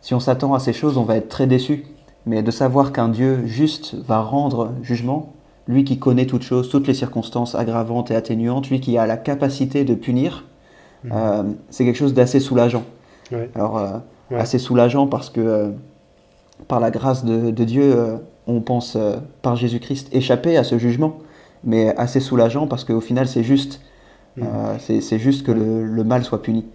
si 0.00 0.14
on 0.14 0.20
s'attend 0.20 0.52
à 0.52 0.58
ces 0.58 0.72
choses, 0.72 0.98
on 0.98 1.04
va 1.04 1.14
être 1.14 1.28
très 1.28 1.46
déçu 1.46 1.86
mais 2.26 2.42
de 2.42 2.50
savoir 2.50 2.92
qu'un 2.92 3.08
Dieu 3.08 3.46
juste 3.46 3.94
va 4.06 4.20
rendre 4.20 4.72
jugement, 4.82 5.32
lui 5.68 5.84
qui 5.84 5.98
connaît 5.98 6.26
toutes 6.26 6.42
choses, 6.42 6.68
toutes 6.68 6.86
les 6.86 6.94
circonstances 6.94 7.54
aggravantes 7.54 8.10
et 8.10 8.16
atténuantes, 8.16 8.68
lui 8.68 8.80
qui 8.80 8.98
a 8.98 9.06
la 9.06 9.16
capacité 9.16 9.84
de 9.84 9.94
punir, 9.94 10.44
mhm. 11.04 11.12
euh, 11.14 11.42
c'est 11.70 11.84
quelque 11.84 11.96
chose 11.96 12.14
d'assez 12.14 12.40
soulageant. 12.40 12.84
Alors, 13.54 13.78
euh, 13.78 13.98
assez 14.36 14.58
soulageant 14.58 15.06
parce 15.06 15.30
que 15.30 15.40
euh, 15.40 15.68
par 16.66 16.80
la 16.80 16.90
grâce 16.90 17.24
de, 17.24 17.64
Dieu, 17.64 17.96
on 18.46 18.60
pense 18.60 18.98
par 19.40 19.56
Jésus-Christ 19.56 20.08
échapper 20.12 20.56
à 20.56 20.64
ce 20.64 20.78
jugement, 20.78 21.18
mais 21.64 21.96
assez 21.96 22.20
soulageant 22.20 22.66
parce 22.66 22.84
qu'au 22.84 23.00
final, 23.00 23.28
c'est 23.28 23.44
juste, 23.44 23.80
mhm. 24.36 24.46
c'est 24.78 25.18
juste 25.18 25.46
que 25.46 25.52
le, 25.52 25.86
le, 25.86 26.04
mal 26.04 26.22
soit 26.24 26.42
puni. 26.42 26.66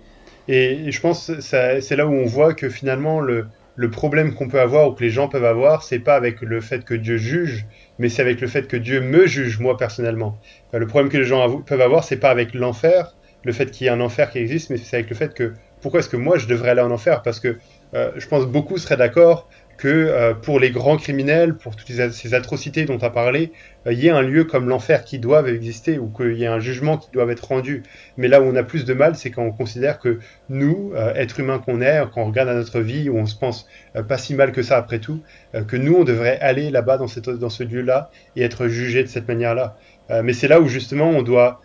Et 0.47 0.91
je 0.91 1.01
pense 1.01 1.27
que 1.27 1.41
c'est 1.41 1.95
là 1.95 2.07
où 2.07 2.13
on 2.13 2.25
voit 2.25 2.53
que 2.53 2.69
finalement, 2.69 3.19
le, 3.19 3.45
le 3.75 3.89
problème 3.89 4.33
qu'on 4.33 4.47
peut 4.47 4.59
avoir 4.59 4.89
ou 4.89 4.93
que 4.93 5.03
les 5.03 5.09
gens 5.09 5.27
peuvent 5.27 5.45
avoir, 5.45 5.83
c'est 5.83 5.99
pas 5.99 6.15
avec 6.15 6.41
le 6.41 6.61
fait 6.61 6.85
que 6.85 6.93
Dieu 6.93 7.17
juge, 7.17 7.65
mais 7.99 8.09
c'est 8.09 8.21
avec 8.21 8.41
le 8.41 8.47
fait 8.47 8.67
que 8.67 8.77
Dieu 8.77 9.01
me 9.01 9.25
juge 9.27 9.59
moi 9.59 9.77
personnellement. 9.77 10.37
le 10.73 10.87
problème 10.87 11.11
que 11.11 11.17
les 11.17 11.25
gens 11.25 11.61
peuvent 11.61 11.81
avoir, 11.81 12.03
c'est 12.03 12.17
pas 12.17 12.29
avec 12.29 12.53
l'enfer, 12.53 13.15
le 13.43 13.53
fait 13.53 13.71
qu'il 13.71 13.85
y 13.85 13.87
ait 13.87 13.93
un 13.93 14.01
enfer 14.01 14.31
qui 14.31 14.39
existe, 14.39 14.69
mais 14.69 14.77
c'est 14.77 14.97
avec 14.97 15.09
le 15.09 15.15
fait 15.15 15.33
que 15.33 15.53
pourquoi 15.81 15.99
est-ce 15.99 16.09
que 16.09 16.17
moi 16.17 16.37
je 16.37 16.47
devrais 16.47 16.71
aller 16.71 16.81
en 16.81 16.91
enfer? 16.91 17.21
Parce 17.21 17.39
que 17.39 17.57
euh, 17.93 18.11
je 18.15 18.27
pense 18.27 18.45
beaucoup 18.47 18.77
seraient 18.77 18.97
d'accord 18.97 19.47
que 19.77 19.87
euh, 19.87 20.33
pour 20.33 20.59
les 20.59 20.71
grands 20.71 20.97
criminels, 20.97 21.55
pour 21.55 21.75
toutes 21.75 21.89
ces 21.89 22.33
atrocités 22.33 22.85
dont 22.85 22.97
tu 22.97 23.05
as 23.05 23.09
parlé, 23.09 23.51
euh, 23.85 23.93
il 23.93 23.99
y 23.99 24.07
ait 24.07 24.11
un 24.11 24.21
lieu 24.21 24.45
comme 24.45 24.69
l'enfer 24.69 25.03
qui 25.03 25.19
doit 25.19 25.47
exister 25.49 25.99
ou 25.99 26.07
qu'il 26.07 26.33
y 26.33 26.43
ait 26.43 26.47
un 26.47 26.59
jugement 26.59 26.97
qui 26.97 27.09
doit 27.11 27.29
être 27.31 27.45
rendu. 27.45 27.83
Mais 28.17 28.27
là 28.27 28.41
où 28.41 28.45
on 28.45 28.55
a 28.55 28.63
plus 28.63 28.85
de 28.85 28.93
mal, 28.93 29.15
c'est 29.15 29.31
quand 29.31 29.43
on 29.43 29.51
considère 29.51 29.99
que 29.99 30.19
nous, 30.49 30.93
euh, 30.95 31.13
êtres 31.13 31.39
humains 31.39 31.59
qu'on 31.59 31.81
est, 31.81 32.03
quand 32.13 32.21
on 32.21 32.25
regarde 32.25 32.49
à 32.49 32.53
notre 32.53 32.79
vie, 32.79 33.09
où 33.09 33.17
on 33.17 33.25
se 33.25 33.35
pense 33.35 33.67
pas 34.07 34.17
si 34.17 34.33
mal 34.33 34.51
que 34.51 34.61
ça 34.61 34.77
après 34.77 34.99
tout, 34.99 35.21
que 35.67 35.77
nous, 35.77 35.95
on 35.95 36.03
devrait 36.03 36.37
aller 36.39 36.69
là-bas 36.69 36.97
dans, 36.97 37.07
dans 37.37 37.49
ce 37.49 37.63
lieu-là 37.63 38.09
et 38.35 38.43
être 38.43 38.67
jugé 38.67 39.03
de 39.03 39.07
cette 39.07 39.27
manière-là. 39.27 39.77
mais 40.21 40.33
c'est 40.33 40.49
là 40.49 40.59
où 40.59 40.67
justement 40.67 41.09
on 41.09 41.21
doit 41.21 41.61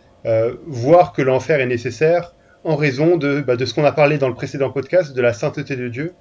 voir 0.69 1.13
que 1.13 1.23
l'enfer 1.23 1.59
est 1.59 1.67
nécessaire 1.67 2.35
en 2.65 2.77
raison 2.77 3.17
de, 3.17 3.41
bah, 3.41 3.57
de 3.57 3.65
ce 3.65 3.75
qu'on 3.75 3.85
a 3.85 3.93
parlé 3.93 4.19
dans 4.19 4.29
le 4.29 4.35
précédent 4.35 4.71
podcast, 4.71 5.15
de 5.15 5.23
la 5.23 5.33
sainteté 5.33 5.77
de 5.77 5.89
Dieu, 5.89 6.15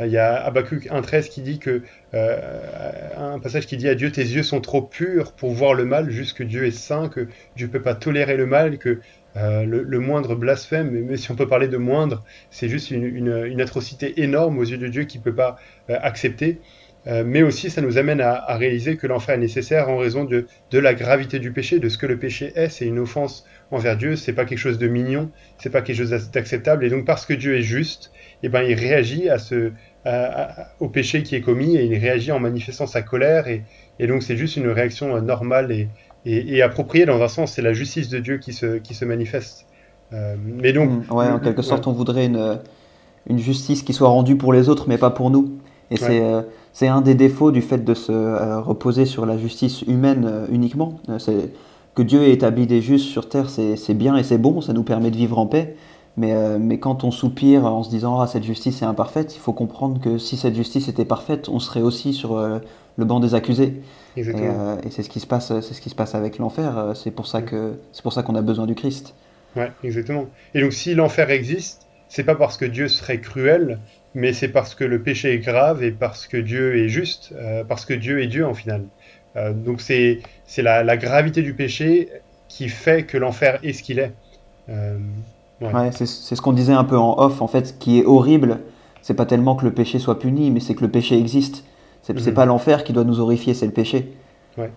il 0.00 0.10
y 0.10 0.18
a 0.18 0.34
Habakkuk 0.44 0.86
1.13 0.86 1.28
qui 1.28 1.40
dit 1.40 1.58
que, 1.58 1.82
euh, 2.14 3.08
un 3.16 3.38
passage 3.38 3.66
qui 3.66 3.76
dit 3.76 3.88
à 3.88 3.94
Dieu, 3.94 4.10
tes 4.12 4.22
yeux 4.22 4.42
sont 4.42 4.60
trop 4.60 4.82
purs 4.82 5.32
pour 5.32 5.52
voir 5.52 5.74
le 5.74 5.84
mal, 5.84 6.10
juste 6.10 6.36
que 6.36 6.42
Dieu 6.42 6.66
est 6.66 6.76
saint, 6.76 7.08
que 7.08 7.28
Dieu 7.56 7.66
ne 7.66 7.72
peut 7.72 7.82
pas 7.82 7.94
tolérer 7.94 8.36
le 8.36 8.46
mal, 8.46 8.78
que 8.78 9.00
le, 9.34 9.98
moindre 9.98 10.34
blasphème, 10.34 10.90
mais, 10.90 11.16
si 11.16 11.30
on 11.30 11.34
peut 11.34 11.48
parler 11.48 11.68
de 11.68 11.76
moindre, 11.76 12.24
c'est 12.50 12.68
juste 12.68 12.90
une, 12.90 13.60
atrocité 13.60 14.22
énorme 14.22 14.58
aux 14.58 14.64
yeux 14.64 14.78
de 14.78 14.88
Dieu 14.88 15.04
qu'il 15.04 15.20
ne 15.20 15.24
peut 15.24 15.34
pas 15.34 15.56
accepter. 15.88 16.60
mais 17.06 17.42
aussi, 17.42 17.68
ça 17.68 17.82
nous 17.82 17.98
amène 17.98 18.22
à, 18.22 18.56
réaliser 18.56 18.96
que 18.96 19.06
l'enfer 19.06 19.34
est 19.34 19.38
nécessaire 19.38 19.90
en 19.90 19.98
raison 19.98 20.24
de, 20.24 20.46
de, 20.70 20.78
la 20.78 20.94
gravité 20.94 21.38
du 21.38 21.52
péché, 21.52 21.78
de 21.78 21.88
ce 21.90 21.98
que 21.98 22.06
le 22.06 22.18
péché 22.18 22.52
est. 22.54 22.70
C'est 22.70 22.86
une 22.86 22.98
offense 22.98 23.46
envers 23.70 23.96
Dieu, 23.96 24.16
c'est 24.16 24.32
pas 24.32 24.44
quelque 24.44 24.58
chose 24.58 24.78
de 24.78 24.88
mignon, 24.88 25.30
c'est 25.58 25.70
pas 25.70 25.82
quelque 25.82 25.96
chose 25.96 26.30
d'acceptable. 26.32 26.84
Et 26.84 26.90
donc, 26.90 27.04
parce 27.04 27.26
que 27.26 27.34
Dieu 27.34 27.56
est 27.56 27.62
juste, 27.62 28.12
eh 28.42 28.48
ben, 28.48 28.62
il 28.62 28.74
réagit 28.74 29.28
à 29.28 29.38
ce, 29.38 29.72
au 30.80 30.88
péché 30.88 31.22
qui 31.22 31.34
est 31.34 31.40
commis 31.40 31.76
et 31.76 31.84
il 31.84 31.98
réagit 31.98 32.32
en 32.32 32.38
manifestant 32.38 32.86
sa 32.86 33.02
colère. 33.02 33.48
Et, 33.48 33.64
et 33.98 34.06
donc, 34.06 34.22
c'est 34.22 34.36
juste 34.36 34.56
une 34.56 34.68
réaction 34.68 35.20
normale 35.20 35.72
et, 35.72 35.88
et, 36.26 36.62
appropriée 36.62 37.06
dans 37.06 37.22
un 37.22 37.28
sens. 37.28 37.52
C'est 37.52 37.62
la 37.62 37.72
justice 37.72 38.08
de 38.08 38.18
Dieu 38.18 38.38
qui 38.38 38.52
se, 38.52 38.78
qui 38.78 38.94
se 38.94 39.04
manifeste. 39.04 39.66
Euh, 40.12 40.36
mais 40.44 40.72
donc, 40.72 40.90
mm, 40.90 41.12
ouais, 41.12 41.26
en 41.26 41.38
quelque 41.38 41.62
sorte, 41.62 41.86
on 41.86 41.92
voudrait 41.92 42.26
une, 42.26 42.58
une 43.28 43.38
justice 43.38 43.82
qui 43.82 43.92
soit 43.92 44.08
rendue 44.08 44.36
pour 44.36 44.52
les 44.52 44.68
autres, 44.68 44.86
mais 44.88 44.98
pas 44.98 45.10
pour 45.10 45.30
nous. 45.30 45.58
Et 45.90 45.96
c'est 45.96 46.20
euh, 46.20 46.42
c'est 46.72 46.88
un 46.88 47.00
des 47.00 47.14
défauts 47.14 47.52
du 47.52 47.62
fait 47.62 47.84
de 47.84 47.94
se 47.94 48.12
euh, 48.12 48.60
reposer 48.60 49.06
sur 49.06 49.24
la 49.24 49.38
justice 49.38 49.82
humaine 49.82 50.46
uniquement. 50.50 51.00
C'est 51.18 51.52
que 51.96 52.02
Dieu 52.02 52.22
ait 52.22 52.32
établi 52.32 52.66
des 52.66 52.82
justes 52.82 53.08
sur 53.08 53.28
terre, 53.28 53.48
c'est 53.48 53.94
bien 53.94 54.16
et 54.16 54.22
c'est 54.22 54.38
bon, 54.38 54.60
ça 54.60 54.72
nous 54.72 54.84
permet 54.84 55.10
de 55.10 55.16
vivre 55.16 55.38
en 55.38 55.46
paix. 55.46 55.74
Mais, 56.18 56.32
euh, 56.32 56.58
mais 56.58 56.78
quand 56.78 57.04
on 57.04 57.10
soupire 57.10 57.66
en 57.66 57.82
se 57.82 57.90
disant 57.90 58.20
ah 58.20 58.26
cette 58.26 58.44
justice 58.44 58.80
est 58.80 58.86
imparfaite, 58.86 59.36
il 59.36 59.38
faut 59.38 59.52
comprendre 59.52 60.00
que 60.00 60.16
si 60.16 60.36
cette 60.36 60.54
justice 60.54 60.88
était 60.88 61.04
parfaite, 61.04 61.48
on 61.48 61.58
serait 61.58 61.82
aussi 61.82 62.14
sur 62.14 62.36
euh, 62.36 62.58
le 62.96 63.04
banc 63.04 63.20
des 63.20 63.34
accusés. 63.34 63.82
Euh, 64.16 64.76
et, 64.82 64.90
c'est 64.90 65.02
ce 65.02 65.10
qui 65.10 65.20
se 65.20 65.26
passe, 65.26 65.48
c'est 65.60 65.74
ce 65.74 65.80
qui 65.80 65.90
se 65.90 65.94
passe 65.94 66.14
avec 66.14 66.38
l'enfer. 66.38 66.92
C'est 66.94 67.10
pour 67.10 67.26
ça 67.26 67.42
que 67.42 67.74
c'est 67.92 68.02
pour 68.02 68.14
ça 68.14 68.22
qu'on 68.22 68.34
a 68.34 68.40
besoin 68.40 68.66
du 68.66 68.74
Christ. 68.74 69.14
Ouais, 69.56 69.70
exactement. 69.84 70.26
Et 70.54 70.60
donc 70.60 70.72
si 70.72 70.94
l'enfer 70.94 71.30
existe, 71.30 71.86
c'est 72.08 72.24
pas 72.24 72.34
parce 72.34 72.56
que 72.56 72.64
Dieu 72.64 72.88
serait 72.88 73.20
cruel, 73.20 73.78
mais 74.14 74.32
c'est 74.32 74.48
parce 74.48 74.74
que 74.74 74.84
le 74.84 75.02
péché 75.02 75.34
est 75.34 75.38
grave 75.38 75.82
et 75.82 75.90
parce 75.90 76.26
que 76.26 76.38
Dieu 76.38 76.76
est 76.76 76.88
juste, 76.88 77.34
parce 77.68 77.84
que 77.84 77.92
Dieu 77.92 78.22
est 78.22 78.26
Dieu 78.26 78.46
en 78.46 78.54
final. 78.54 78.84
Euh, 79.36 79.52
donc 79.52 79.80
c'est 79.80 80.22
la, 80.58 80.96
gravité 80.96 81.42
du 81.42 81.54
péché 81.54 82.08
qui 82.48 82.68
fait 82.68 83.04
que 83.04 83.18
l'enfer 83.18 83.58
est 83.62 83.72
ce 83.72 83.82
qu'il 83.82 83.98
est. 83.98 84.12
Euh, 84.68 84.98
ouais. 85.60 85.90
c'est 85.92 86.06
ce 86.06 86.40
qu'on 86.40 86.52
disait 86.52 86.72
un 86.72 86.84
peu 86.84 86.96
en 86.96 87.18
off. 87.18 87.42
En 87.42 87.48
fait, 87.48 87.66
ce 87.66 87.72
qui 87.72 87.98
est 87.98 88.04
horrible, 88.04 88.60
c'est 89.02 89.14
pas 89.14 89.26
tellement 89.26 89.54
que 89.56 89.64
le 89.64 89.72
péché 89.72 89.98
soit 89.98 90.18
puni, 90.18 90.50
mais 90.50 90.60
c'est 90.60 90.74
que 90.74 90.82
le 90.82 90.90
péché 90.90 91.18
existe. 91.18 91.64
C'est 92.02 92.14
n'est 92.14 92.22
mhm. 92.22 92.34
pas 92.34 92.46
l'enfer 92.46 92.84
qui 92.84 92.92
doit 92.92 93.04
nous 93.04 93.20
horrifier, 93.20 93.52
c'est 93.52 93.66
le 93.66 93.72
péché. 93.72 94.12
Ouais, 94.56 94.70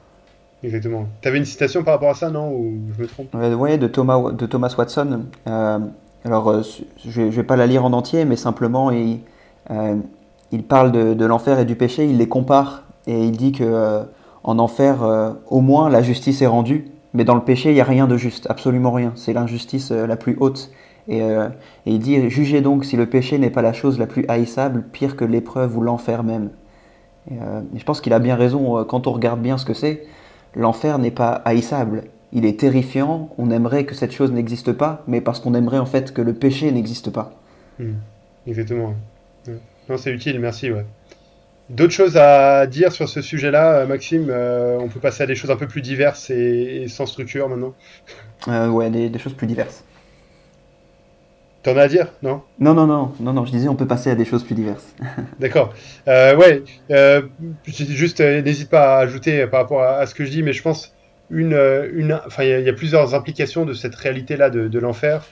exactement. 0.64 1.08
Tu 1.22 1.28
avais 1.28 1.38
une 1.38 1.46
citation 1.46 1.84
par 1.84 1.94
rapport 1.94 2.10
à 2.10 2.16
ça, 2.16 2.30
non? 2.32 2.52
Ou 2.52 2.80
je 2.98 3.04
me 3.04 3.08
trompe? 3.08 3.30
Oui, 3.34 3.78
de 3.78 3.88
Thomas, 3.88 4.32
de 4.32 4.46
Thomas 4.48 4.74
Watson. 4.76 5.26
Euh, 5.48 5.80
alors, 6.26 6.64
je 7.06 7.22
ne 7.22 7.30
vais 7.30 7.44
pas 7.44 7.56
la 7.56 7.68
lire 7.68 7.86
en 7.86 7.94
entier, 7.94 8.26
mais 8.26 8.36
simplement, 8.36 8.90
il, 8.90 9.20
il 10.52 10.64
parle 10.64 10.92
de, 10.92 11.14
de 11.14 11.26
l'enfer 11.26 11.60
et 11.60 11.66
du 11.66 11.76
péché, 11.76 12.06
il 12.06 12.18
les 12.18 12.28
compare, 12.28 12.84
et 13.06 13.24
il 13.24 13.38
dit 13.38 13.52
que 13.52 14.06
en 14.44 14.60
enfer, 14.60 15.04
euh, 15.04 15.34
au 15.50 15.62
moins 15.62 15.90
la 15.90 16.02
justice 16.02 16.42
est 16.42 16.48
rendue, 16.48 16.86
mais 17.14 17.24
dans 17.24 17.36
le 17.36 17.42
péché, 17.42 17.70
il 17.70 17.76
n'y 17.76 17.82
a 17.82 17.86
rien 17.86 18.08
de 18.08 18.18
juste, 18.18 18.48
absolument 18.50 18.92
rien. 18.92 19.12
C'est 19.16 19.34
l'injustice 19.34 19.92
euh, 19.92 20.08
la 20.08 20.16
plus 20.16 20.38
haute. 20.40 20.72
Euh, 21.10 21.50
et, 21.86 21.92
il 21.94 22.00
dit 22.00 22.30
Jugez 22.30 22.62
donc 22.62 22.86
si 22.86 22.96
le 22.96 23.08
péché 23.08 23.38
n'est 23.38 23.50
pas 23.50 23.62
la 23.62 23.74
chose 23.74 23.98
la 23.98 24.08
plus 24.08 24.26
haïssable, 24.28 24.84
pire 24.92 25.16
que 25.16 25.26
l'épreuve 25.26 25.78
ou 25.78 25.82
l'enfer 25.82 26.24
même. 26.24 26.52
Et, 27.32 27.36
je 27.76 27.84
pense 27.84 28.02
qu'il 28.02 28.14
a 28.14 28.20
bien 28.20 28.36
raison 28.36 28.84
quand 28.86 29.08
on 29.08 29.12
regarde 29.12 29.42
bien 29.42 29.58
ce 29.58 29.66
que 29.66 29.74
c'est. 29.74 30.04
L'enfer 30.56 30.98
n'est 30.98 31.12
pas 31.12 31.30
haïssable. 31.46 32.06
Il 32.32 32.46
est 32.46 32.60
terrifiant, 32.60 33.30
on 33.38 33.52
aimerait 33.52 33.86
que 33.86 33.96
cette 33.96 34.12
chose 34.12 34.32
n'existe 34.32 34.72
pas, 34.72 35.04
mais 35.08 35.20
parce 35.20 35.40
qu'on 35.40 35.54
aimerait 35.54 35.80
en 35.80 35.86
fait 35.86 36.14
que 36.14 36.22
le 36.22 36.34
péché 36.34 36.72
n'existe 36.72 37.10
pas. 37.12 37.34
Hmm. 37.80 37.94
exactement. 38.48 38.94
Non, 39.90 39.98
c'est 39.98 40.12
utile, 40.12 40.40
merci. 40.40 40.72
Ouais. 40.72 40.86
D'autres 41.70 41.94
choses 41.94 42.18
à 42.18 42.66
dire 42.66 42.92
sur 42.92 43.08
ce 43.08 43.22
sujet-là, 43.22 43.80
euh, 43.80 43.86
Maxime 43.86 44.28
euh, 44.30 44.78
On 44.80 44.88
peut 44.88 45.00
passer 45.00 45.22
à 45.22 45.28
des 45.28 45.36
choses 45.36 45.52
un 45.52 45.56
peu 45.56 45.68
plus 45.68 45.82
diverses 45.82 46.32
et, 46.32 46.88
sans 46.88 47.06
structure 47.06 47.48
maintenant 47.48 47.76
euh, 48.48 48.68
Ouais, 48.70 48.90
des, 48.90 49.20
choses 49.20 49.34
plus 49.34 49.46
diverses. 49.46 49.84
T'en 51.62 51.78
as 51.78 51.82
à 51.82 51.88
dire, 51.88 52.08
non? 52.24 52.42
Non, 52.60 52.74
non, 52.74 52.88
non, 52.88 53.14
non, 53.20 53.34
non, 53.34 53.46
je 53.46 53.52
disais 53.52 53.68
on 53.68 53.76
peut 53.76 53.86
passer 53.86 54.10
à 54.10 54.16
des 54.16 54.26
choses 54.26 54.44
plus 54.44 54.56
diverses. 54.56 54.96
D'accord. 55.40 55.74
ouais, 56.08 56.64
juste 57.68 58.22
n'hésite 58.22 58.70
pas 58.70 58.98
à 58.98 59.00
ajouter 59.02 59.46
par 59.46 59.62
rapport 59.62 59.84
à, 59.84 60.06
ce 60.08 60.16
que 60.16 60.26
je 60.26 60.32
dis, 60.32 60.42
mais 60.42 60.54
je 60.54 60.64
pense 60.64 60.96
une, 61.30 61.60
une, 61.94 62.20
enfin 62.26 62.46
il 62.46 62.66
y, 62.66 62.70
a 62.70 62.74
plusieurs 62.74 63.14
implications 63.14 63.66
de 63.66 63.74
cette 63.74 63.94
réalité-là 63.94 64.50
de, 64.50 64.68
de 64.70 64.80
l'enfer. 64.80 65.28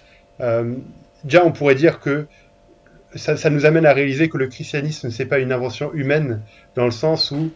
déjà, 1.24 1.46
on 1.46 1.51
pourrait 1.51 1.75
dire 1.75 2.00
que 2.00 2.27
ça, 3.16 3.50
nous 3.50 3.66
amène 3.66 3.86
à 3.86 3.94
réaliser 3.94 4.30
que 4.30 4.38
le 4.38 4.48
christianisme, 4.48 5.10
c'est 5.12 5.26
pas 5.26 5.40
une 5.40 5.52
invention 5.52 5.94
humaine, 5.94 6.42
dans 6.76 6.86
le 6.86 6.92
sens 6.92 7.32
où 7.32 7.52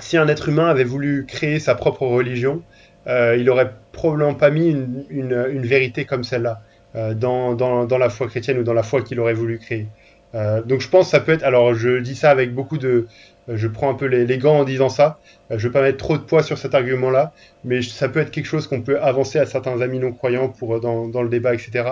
si 0.00 0.16
un 0.16 0.28
être 0.28 0.48
humain 0.48 0.68
avait 0.68 0.84
voulu 0.84 1.26
créer 1.26 1.58
sa 1.58 1.74
propre 1.74 2.06
religion, 2.06 2.62
euh, 3.06 3.36
il 3.38 3.48
aurait 3.50 3.72
probablement 3.92 4.34
pas 4.34 4.50
mis 4.50 4.68
une, 5.10 5.66
vérité 5.66 6.04
comme 6.04 6.24
celle-là 6.24 6.60
euh, 6.94 7.14
dans, 7.14 7.54
dans, 7.54 7.98
la 7.98 8.10
foi 8.10 8.28
chrétienne 8.28 8.58
ou 8.58 8.62
dans 8.62 8.74
la 8.74 8.82
foi 8.82 9.02
qu'il 9.02 9.18
aurait 9.18 9.34
voulu 9.34 9.58
créer. 9.58 9.88
Euh, 10.34 10.62
donc 10.62 10.80
je 10.80 10.88
pense 10.88 11.06
que 11.06 11.10
ça 11.12 11.20
peut 11.20 11.32
être, 11.32 11.42
alors 11.42 11.74
je 11.74 11.98
dis 11.98 12.14
ça 12.14 12.30
avec 12.30 12.54
beaucoup 12.54 12.78
de, 12.78 13.06
je 13.48 13.66
prends 13.66 13.90
un 13.90 13.94
peu 13.94 14.06
les, 14.06 14.38
gants 14.38 14.58
en 14.58 14.64
disant 14.64 14.88
ça, 14.88 15.20
je 15.50 15.54
ne 15.54 15.60
veux 15.60 15.70
pas 15.70 15.82
mettre 15.82 15.98
trop 15.98 16.18
de 16.18 16.22
poids 16.22 16.42
sur 16.42 16.58
cet 16.58 16.74
argument-là, 16.74 17.32
mais 17.64 17.82
ça 17.82 18.08
peut 18.08 18.20
être 18.20 18.30
quelque 18.30 18.46
chose 18.46 18.66
qu'on 18.66 18.82
peut 18.82 19.00
avancer 19.00 19.38
à 19.38 19.46
certains 19.46 19.80
amis 19.80 19.98
non-croyants 19.98 20.48
pour 20.48 20.80
dans, 20.80 21.08
dans, 21.08 21.22
le 21.22 21.28
débat, 21.28 21.54
etc. 21.54 21.84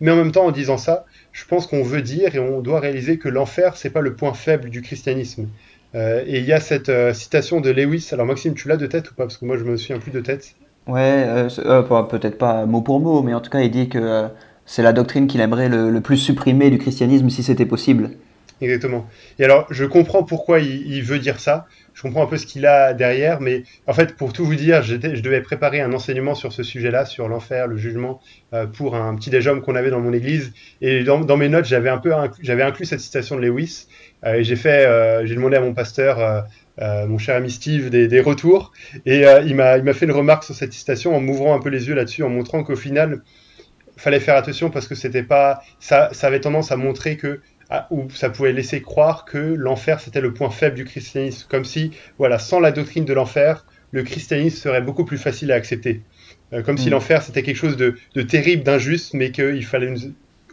Mais 0.00 0.10
en 0.10 0.16
même 0.16 0.32
temps, 0.32 0.44
en 0.44 0.50
disant 0.50 0.76
ça, 0.76 1.06
je 1.32 1.44
pense 1.46 1.66
qu'on 1.66 1.82
veut 1.82 2.02
dire 2.02 2.34
et 2.34 2.38
on 2.38 2.60
doit 2.60 2.80
réaliser 2.80 3.18
que 3.18 3.28
l'enfer, 3.28 3.76
c'est 3.76 3.90
pas 3.90 4.00
le 4.00 4.14
point 4.14 4.34
faible 4.34 4.70
du 4.70 4.82
christianisme. 4.82 5.48
Euh, 5.94 6.22
et 6.26 6.38
il 6.38 6.44
y 6.44 6.52
a 6.52 6.60
cette 6.60 6.88
euh, 6.88 7.14
citation 7.14 7.60
de 7.60 7.70
Lewis. 7.70 8.10
Alors 8.12 8.26
Maxime, 8.26 8.54
tu 8.54 8.68
l'as 8.68 8.76
de 8.76 8.86
tête 8.86 9.10
ou 9.10 9.14
pas? 9.14 9.24
Parce 9.24 9.38
que 9.38 9.44
moi, 9.44 9.56
je 9.56 9.64
me 9.64 9.76
souviens 9.76 9.98
plus 9.98 10.10
de 10.10 10.20
tête. 10.20 10.54
Ouais, 10.86 11.24
euh, 11.26 12.02
peut-être 12.04 12.38
pas 12.38 12.66
mot 12.66 12.80
pour 12.80 13.00
mot, 13.00 13.22
mais 13.22 13.34
en 13.34 13.40
tout 13.40 13.50
cas, 13.50 13.60
il 13.60 13.70
dit 13.70 13.88
que 13.88 14.28
c'est 14.64 14.82
la 14.82 14.92
doctrine 14.92 15.26
qu'il 15.26 15.40
aimerait 15.40 15.68
le, 15.68 16.00
plus 16.00 16.16
supprimer 16.16 16.70
du 16.70 16.78
christianisme 16.78 17.28
si 17.30 17.42
c'était 17.42 17.66
possible. 17.66 18.10
Exactement. 18.60 19.08
Et 19.38 19.44
alors, 19.44 19.66
je 19.70 19.84
comprends 19.84 20.24
pourquoi 20.24 20.58
il, 20.58 21.02
veut 21.02 21.18
dire 21.18 21.38
ça. 21.38 21.66
Je 21.94 22.02
comprends 22.02 22.24
un 22.24 22.26
peu 22.26 22.36
ce 22.36 22.46
qu'il 22.46 22.66
a 22.66 22.92
derrière, 22.92 23.40
mais 23.40 23.62
en 23.86 23.92
fait, 23.92 24.16
pour 24.16 24.32
tout 24.32 24.44
vous 24.44 24.56
dire, 24.56 24.82
je 24.82 24.96
devais 24.96 25.40
préparer 25.40 25.80
un 25.80 25.92
enseignement 25.92 26.34
sur 26.34 26.52
ce 26.52 26.62
sujet-là, 26.62 27.04
sur 27.04 27.28
l'enfer, 27.28 27.68
le 27.68 27.76
jugement, 27.76 28.20
euh, 28.52 28.66
pour 28.66 28.96
un 28.96 29.14
petit 29.14 29.30
déjeuner 29.30 29.60
qu'on 29.60 29.76
avait 29.76 29.90
dans 29.90 30.00
mon 30.00 30.12
église. 30.12 30.52
Et 30.80 31.04
dans, 31.04 31.36
mes 31.36 31.48
notes, 31.48 31.66
j'avais 31.66 31.88
un 31.88 31.98
peu 31.98 32.12
j'avais 32.42 32.62
inclus 32.62 32.86
cette 32.86 33.00
citation 33.00 33.36
de 33.36 33.42
Lewis. 33.42 33.86
Euh, 34.26 34.34
et 34.34 34.44
j'ai 34.44 34.56
fait, 34.56 34.86
euh, 34.86 35.24
j'ai 35.24 35.36
demandé 35.36 35.56
à 35.56 35.60
mon 35.60 35.74
pasteur, 35.74 36.46
mon 36.80 37.18
cher 37.18 37.36
ami 37.36 37.50
Steve, 37.50 37.90
des, 37.90 38.20
retours. 38.20 38.72
Et 39.06 39.24
il 39.46 39.54
m'a, 39.54 39.78
il 39.78 39.84
m'a 39.84 39.92
fait 39.92 40.06
une 40.06 40.12
remarque 40.12 40.44
sur 40.44 40.54
cette 40.54 40.72
citation 40.72 41.14
en 41.14 41.20
m'ouvrant 41.20 41.54
un 41.54 41.60
peu 41.60 41.68
les 41.68 41.88
yeux 41.88 41.94
là-dessus, 41.94 42.24
en 42.24 42.28
montrant 42.28 42.64
qu'au 42.64 42.76
final, 42.76 43.22
fallait 43.98 44.20
faire 44.20 44.36
attention 44.36 44.70
parce 44.70 44.86
que 44.86 44.94
c'était 44.94 45.22
pas, 45.22 45.60
ça, 45.80 46.08
ça 46.12 46.28
avait 46.28 46.40
tendance 46.40 46.72
à 46.72 46.76
montrer 46.76 47.16
que 47.16 47.40
où 47.90 48.08
ça 48.10 48.30
pouvait 48.30 48.52
laisser 48.52 48.80
croire 48.80 49.24
que 49.24 49.38
l'enfer 49.38 50.00
c'était 50.00 50.20
le 50.20 50.32
point 50.32 50.50
faible 50.50 50.76
du 50.76 50.84
christianisme, 50.84 51.46
comme 51.50 51.64
si, 51.64 51.92
voilà, 52.18 52.38
sans 52.38 52.60
la 52.60 52.72
doctrine 52.72 53.04
de 53.04 53.12
l'enfer, 53.12 53.66
le 53.92 54.02
christianisme 54.02 54.56
serait 54.56 54.82
beaucoup 54.82 55.04
plus 55.04 55.18
facile 55.18 55.52
à 55.52 55.54
accepter. 55.54 56.02
Euh, 56.52 56.62
comme 56.62 56.78
si 56.78 56.88
mm. 56.88 56.92
l'enfer 56.92 57.22
c'était 57.22 57.42
quelque 57.42 57.56
chose 57.56 57.76
de, 57.76 57.94
terrible, 58.22 58.62
d'injuste, 58.62 59.14
mais 59.14 59.30
qu'il 59.30 59.64
fallait, 59.64 59.94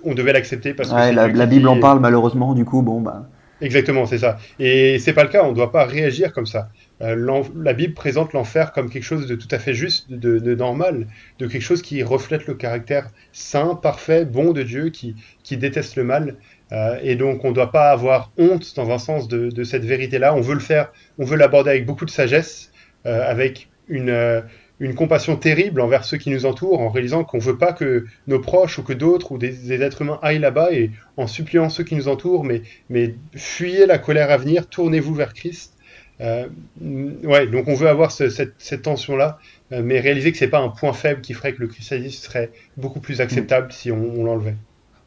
on 0.03 0.13
devait 0.13 0.34
l'accepter 0.34 0.74
parce 0.74 0.89
que 0.89 1.13
la, 1.13 1.45
Bible 1.45 1.67
en 1.67 1.79
parle 1.79 2.00
malheureusement, 2.00 2.53
du 2.53 2.65
coup, 2.65 2.81
bon 2.81 3.01
bah. 3.01 3.27
Exactement, 3.62 4.05
c'est 4.05 4.17
ça. 4.17 4.38
Et 4.60 5.00
c'est 5.00 5.13
pas 5.13 5.24
le 5.24 5.29
cas, 5.29 5.43
on 5.45 5.51
ne 5.51 5.55
doit 5.55 5.72
pas 5.72 5.86
réagir 5.86 6.34
comme 6.34 6.45
ça. 6.45 6.69
Euh, 7.01 7.43
la 7.55 7.74
Bible 7.74 7.93
présente 7.93 8.34
l'enfer 8.34 8.74
comme 8.74 8.89
quelque 8.89 9.03
chose 9.03 9.27
de 9.27 9.36
tout 9.36 9.48
à 9.51 9.60
fait 9.60 9.74
juste, 9.74 10.12
de, 10.12 10.55
normal, 10.55 11.07
de 11.39 11.48
quelque 11.48 11.62
chose 11.62 11.81
qui 11.81 12.03
reflète 12.03 12.48
le 12.48 12.53
caractère 12.55 13.07
saint, 13.31 13.75
parfait, 13.75 14.25
bon 14.25 14.51
de 14.51 14.62
Dieu, 14.63 14.89
qui, 14.89 15.15
qui 15.43 15.55
déteste 15.55 15.95
le 15.95 16.03
mal. 16.03 16.36
Euh, 16.72 16.98
et 17.01 17.15
donc, 17.15 17.43
on 17.45 17.50
ne 17.50 17.53
doit 17.53 17.72
pas 17.72 17.91
avoir 17.91 18.31
honte, 18.38 18.75
dans 18.75 18.89
un 18.91 18.98
sens, 18.98 19.27
de, 19.27 19.63
cette 19.63 19.86
vérité-là. 19.86 20.34
On 20.34 20.41
veut 20.41 20.53
le 20.53 20.60
faire, 20.60 20.91
on 21.17 21.25
veut 21.25 21.38
l'aborder 21.38 21.72
avec 21.72 21.86
beaucoup 21.86 22.05
de 22.05 22.12
sagesse, 22.12 22.72
euh, 23.05 23.29
avec 23.29 23.69
une, 23.88 24.10
euh, 24.10 24.41
une, 24.79 24.95
compassion 24.95 25.36
terrible 25.36 25.79
envers 25.79 26.05
ceux 26.05 26.17
qui 26.17 26.31
nous 26.31 26.45
entourent, 26.45 26.81
en 26.81 26.89
réalisant 26.89 27.24
qu'on 27.24 27.38
ne 27.38 27.43
veut 27.43 27.57
pas 27.57 27.74
que 27.74 28.05
nos 28.27 28.39
proches 28.39 28.79
ou 28.79 28.84
que 28.84 28.93
d'autres 28.93 29.31
ou 29.31 29.38
des, 29.38 29.74
êtres 29.74 30.01
humains 30.01 30.19
aillent 30.22 30.39
là-bas, 30.39 30.72
et 30.72 30.91
en 31.17 31.27
suppliant 31.27 31.69
ceux 31.69 31.84
qui 31.84 31.95
nous 31.95 32.07
entourent, 32.07 32.43
mais, 32.43 33.15
fuyez 33.36 33.86
la 33.86 34.00
colère 34.00 34.31
à 34.31 34.38
venir, 34.38 34.67
tournez-vous 34.67 35.13
vers 35.13 35.34
Christ. 35.34 35.74
ouais, 36.19 37.48
donc 37.48 37.67
on 37.67 37.75
veut 37.75 37.88
avoir 37.88 38.12
cette, 38.12 38.81
tension-là, 38.81 39.38
mais 39.69 40.00
réaliser 40.00 40.31
que 40.31 40.38
c'est 40.38 40.48
pas 40.48 40.60
un 40.60 40.69
point 40.69 40.93
faible 40.93 41.22
qui 41.22 41.34
ferait 41.34 41.53
que 41.53 41.62
le 41.62 41.67
christianisme 41.67 42.24
serait 42.24 42.51
beaucoup 42.75 43.00
plus 43.00 43.22
acceptable 43.22 43.72
si 43.72 43.91
on 43.91 44.24
l'enlevait. 44.24 44.55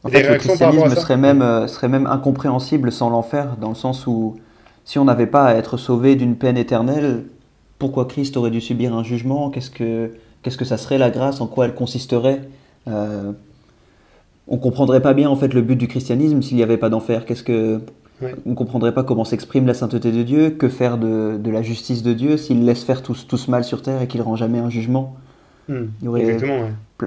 En 0.03 0.09
fait, 0.09 0.29
le 0.29 0.37
christianisme 0.37 0.95
serait 0.95 1.17
même, 1.17 1.41
euh, 1.41 1.67
serait 1.67 1.89
même 1.89 2.07
incompréhensible 2.07 2.91
sans 2.91 3.09
l'enfer, 3.09 3.57
dans 3.59 3.69
le 3.69 3.75
sens 3.75 4.07
où 4.07 4.37
si 4.85 4.97
on 4.97 5.05
n'avait 5.05 5.27
pas 5.27 5.45
à 5.45 5.55
être 5.55 5.77
sauvé 5.77 6.15
d'une 6.15 6.35
peine 6.35 6.57
éternelle, 6.57 7.25
pourquoi 7.77 8.05
Christ 8.05 8.37
aurait 8.37 8.51
dû 8.51 8.61
subir 8.61 8.93
un 8.95 9.03
jugement? 9.03 9.49
Qu'est-ce 9.49 9.71
que 9.71 10.11
qu'est-ce 10.41 10.57
que 10.57 10.65
ça 10.65 10.77
serait 10.77 10.97
la 10.97 11.09
grâce? 11.09 11.41
En 11.41 11.47
quoi 11.47 11.65
elle 11.65 11.75
consisterait? 11.75 12.41
Euh, 12.87 13.31
on 14.47 14.57
comprendrait 14.57 15.01
pas 15.01 15.13
bien 15.13 15.29
en 15.29 15.35
fait 15.35 15.53
le 15.53 15.61
but 15.61 15.75
du 15.75 15.87
christianisme 15.87 16.41
s'il 16.41 16.57
n'y 16.57 16.63
avait 16.63 16.77
pas 16.77 16.89
d'enfer. 16.89 17.25
Qu'est-ce 17.25 17.43
que 17.43 17.81
on 18.45 18.53
comprendrait 18.53 18.93
pas 18.93 19.03
comment 19.03 19.23
s'exprime 19.23 19.65
la 19.65 19.73
sainteté 19.73 20.11
de 20.11 20.23
Dieu, 20.23 20.49
que 20.49 20.67
faire 20.67 20.97
de, 20.97 21.39
la 21.45 21.61
justice 21.61 22.03
de 22.03 22.11
Dieu 22.11 22.35
s'il 22.35 22.65
laisse 22.65 22.83
faire 22.83 23.01
tous 23.01 23.27
tous 23.27 23.47
mal 23.47 23.63
sur 23.63 23.81
terre 23.81 24.01
et 24.01 24.07
qu'il 24.07 24.21
rend 24.21 24.35
jamais 24.35 24.59
un 24.59 24.69
jugement? 24.69 25.15
Hmm. 25.69 25.85
Il 26.01 26.05
y 26.05 26.07
aurait 26.07 26.37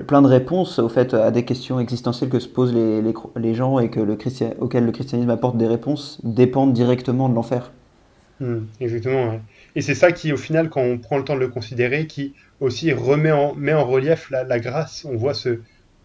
plein 0.00 0.22
de 0.22 0.26
réponses 0.26 0.78
au 0.78 0.88
fait 0.88 1.14
à 1.14 1.30
des 1.30 1.44
questions 1.44 1.78
existentielles 1.78 2.30
que 2.30 2.38
se 2.38 2.48
posent 2.48 2.74
les, 2.74 3.02
les, 3.36 3.54
gens 3.54 3.78
et 3.78 3.90
que 3.90 4.00
le 4.00 4.16
auxquelles 4.60 4.86
le 4.86 4.92
christianisme 4.92 5.30
apporte 5.30 5.56
des 5.56 5.66
réponses 5.66 6.18
dépendent 6.24 6.72
directement 6.72 7.28
de 7.28 7.34
l'enfer. 7.34 7.70
Hmm. 8.40 8.60
exactement. 8.80 9.40
Et 9.76 9.82
c'est 9.82 9.94
ça 9.94 10.10
qui, 10.10 10.32
au 10.32 10.36
final, 10.36 10.70
quand 10.70 10.80
on 10.80 10.98
prend 10.98 11.18
le 11.18 11.24
temps 11.24 11.34
de 11.34 11.40
le 11.40 11.48
considérer, 11.48 12.06
qui 12.06 12.34
aussi 12.60 12.92
remet 12.92 13.32
en, 13.32 13.54
met 13.54 13.74
en 13.74 13.84
relief 13.84 14.30
la, 14.30 14.44
la 14.44 14.58
grâce. 14.58 15.04
On 15.04 15.16
voit 15.16 15.34
ce, 15.34 15.60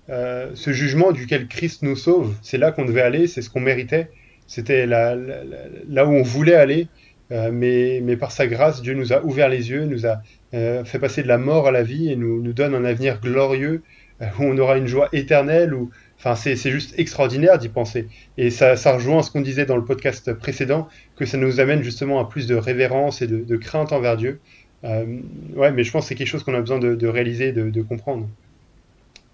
euh, 0.09 0.51
ce 0.53 0.71
jugement 0.71 1.11
duquel 1.11 1.47
Christ 1.47 1.83
nous 1.83 1.95
sauve. 1.95 2.33
C'est 2.41 2.57
là 2.57 2.71
qu'on 2.71 2.85
devait 2.85 3.01
aller, 3.01 3.27
c'est 3.27 3.41
ce 3.41 3.49
qu'on 3.49 3.59
méritait. 3.59 4.09
C'était 4.47 4.85
là, 4.85 5.15
là, 5.15 6.05
où 6.05 6.11
on 6.11 6.23
voulait 6.23 6.55
aller. 6.55 6.87
Euh, 7.31 7.51
mais, 7.51 8.01
mais, 8.03 8.15
par 8.15 8.31
sa 8.31 8.47
grâce, 8.47 8.81
Dieu 8.81 8.93
nous 8.93 9.11
a 9.13 9.23
ouvert 9.23 9.49
les 9.49 9.69
yeux, 9.69 9.85
nous 9.85 10.05
a 10.05 10.21
euh, 10.53 10.85
fait 10.85 10.99
passer 10.99 11.23
de 11.23 11.27
la 11.27 11.37
mort 11.37 11.67
à 11.67 11.71
la 11.71 11.83
vie 11.83 12.11
et 12.11 12.15
nous, 12.15 12.41
nous 12.41 12.53
donne 12.53 12.73
un 12.73 12.85
avenir 12.85 13.19
glorieux 13.19 13.83
où 14.21 14.43
on 14.43 14.57
aura 14.57 14.77
une 14.77 14.87
joie 14.87 15.09
éternelle. 15.13 15.73
Où, 15.73 15.89
enfin, 16.17 16.35
c'est 16.35 16.55
juste 16.55 16.97
extraordinaire 16.97 17.57
d'y 17.57 17.69
penser. 17.69 18.07
Et 18.37 18.49
ça, 18.49 18.75
ça 18.77 18.93
rejoint 18.93 19.21
ce 19.23 19.31
qu'on 19.31 19.41
disait 19.41 19.65
dans 19.65 19.75
le 19.75 19.85
podcast 19.85 20.33
précédent, 20.33 20.87
que 21.17 21.25
ça 21.25 21.37
nous 21.37 21.59
amène 21.59 21.83
justement 21.83 22.19
à 22.19 22.29
plus 22.29 22.47
de 22.47 22.55
révérence 22.55 23.21
et 23.21 23.27
de, 23.27 23.43
de 23.43 23.57
crainte 23.57 23.91
envers 23.91 24.17
Dieu. 24.17 24.39
ouais, 24.83 25.71
mais 25.71 25.83
je 25.83 25.91
pense 25.91 26.05
que 26.05 26.09
c'est 26.09 26.15
quelque 26.15 26.27
chose 26.27 26.43
qu'on 26.43 26.55
a 26.55 26.61
besoin 26.61 26.79
de, 26.79 26.95
de 26.95 27.07
réaliser, 27.07 27.51
de, 27.51 27.69
de 27.69 27.81
comprendre. 27.81 28.27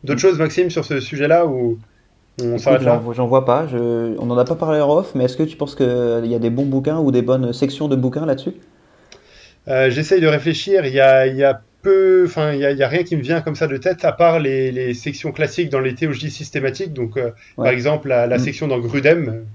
D'autres 0.04 0.20
choses, 0.20 0.40
Maxime, 0.40 0.70
sur 0.70 0.84
ce 0.84 1.00
sujet-là 1.00 1.46
ou? 1.46 1.80
On 2.42 2.58
s'arrête 2.58 2.82
là 2.82 3.02
J'en 3.13 3.28
vois 3.28 3.46
pas. 3.46 3.68
On 3.74 4.25
n'en 4.25 4.38
a 4.38 4.46
pas 4.46 4.56
parlé 4.56 4.82
en 4.82 4.90
off, 4.90 5.13
mais 5.16 5.25
est-ce 5.25 5.38
que 5.38 5.44
tu 5.44 5.58
penses 5.58 5.75
qu'il 5.75 6.25
y 6.25 6.36
a 6.36 6.40
des 6.40 6.50
bons 6.50 6.66
bouquins 6.66 7.00
ou 7.00 7.12
des 7.12 7.22
bonnes 7.22 7.54
sections 7.54 7.88
de 7.88 7.96
bouquins 7.96 8.25
là-dessus? 8.25 8.54
Euh, 9.68 9.90
J'essaye 9.90 10.22
de 10.22 10.28
réfléchir. 10.28 10.86
Il 10.86 10.94
y 10.94 11.00
a, 11.00 11.62
peu, 11.82 12.24
enfin, 12.25 12.54
il 12.54 12.60
y, 12.60 12.84
a, 12.84 12.88
rien 12.88 13.04
qui 13.04 13.16
me 13.16 13.22
vient 13.22 13.42
comme 13.42 13.56
ça 13.56 13.68
de 13.68 13.78
tête, 13.78 14.06
à 14.06 14.13
part 14.13 14.40
les, 14.40 14.94
sections 14.94 15.32
classiques 15.32 15.70
dans 15.70 15.80
les 15.80 15.96
théologies 15.96 16.32
systématiques. 16.32 16.94
Donc, 16.94 17.18
euh, 17.18 17.32
par 17.56 17.68
exemple, 17.68 18.08
la, 18.08 18.28
mm. 18.28 18.40
section 18.40 18.68
dans 18.68 18.80
Grudem, 18.80 19.46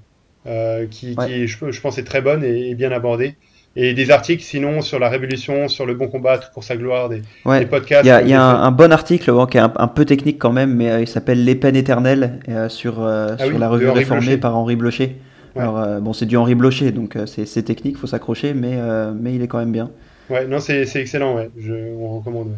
euh, 0.47 0.87
qui, 0.87 1.17
je, 1.17 1.81
pense, 1.81 1.99
est 1.99 2.05
très 2.05 2.23
bonne 2.23 2.45
et 2.45 2.75
bien 2.75 2.93
abordée 2.93 3.35
et 3.77 3.95
des 3.95 4.11
articles 4.11 4.43
sinon 4.43 4.81
sur 4.81 4.99
la 4.99 5.09
révolution, 5.09 5.69
sur 5.69 5.87
le 5.87 5.95
bon 5.95 6.09
combat, 6.09 6.39
tout 6.39 6.49
pour 6.53 6.65
sa 6.65 6.77
gloire, 6.77 7.09
des, 7.09 7.23
podcasts. 7.67 8.05
Il 8.05 8.29
y 8.29 8.35
a, 8.35 8.45
un, 8.45 8.71
bon 8.71 8.93
article 8.93 9.33
qui 9.51 9.57
est 9.57 9.61
un, 9.61 9.89
peu 9.89 10.05
technique 10.05 10.39
quand 10.39 10.53
même, 10.53 10.75
mais 10.75 10.91
euh, 10.91 11.01
il 11.01 11.09
s'appelle 11.09 11.45
Les 11.45 11.55
peines 11.55 11.77
éternelles 11.77 12.41
euh, 12.49 12.69
sur, 12.69 13.03
euh, 13.03 13.37
ah 13.39 13.47
sur 13.47 13.59
la 13.59 13.69
revue 13.69 13.89
réformée 13.89 14.37
par 14.37 14.57
Henri 14.57 14.77
Blocher. 14.77 15.17
Alors, 15.57 16.01
bon, 16.01 16.13
c'est 16.13 16.27
du 16.27 16.37
Henri 16.37 16.55
Blocher, 16.55 16.93
donc 16.93 17.17
c'est 17.27 17.63
technique, 17.63 17.97
faut 17.97 18.07
s'accrocher, 18.07 18.55
mais, 18.55 18.79
mais 19.21 19.35
il 19.35 19.43
est 19.43 19.49
quand 19.49 19.59
même 19.59 19.73
bien. 19.73 19.91
Ouais, 20.31 20.47
non, 20.47 20.61
c'est 20.61 20.85
excellent, 20.95 21.35
ouais. 21.35 21.51
Je, 21.59 21.73
on 21.99 22.19
recommande. 22.19 22.53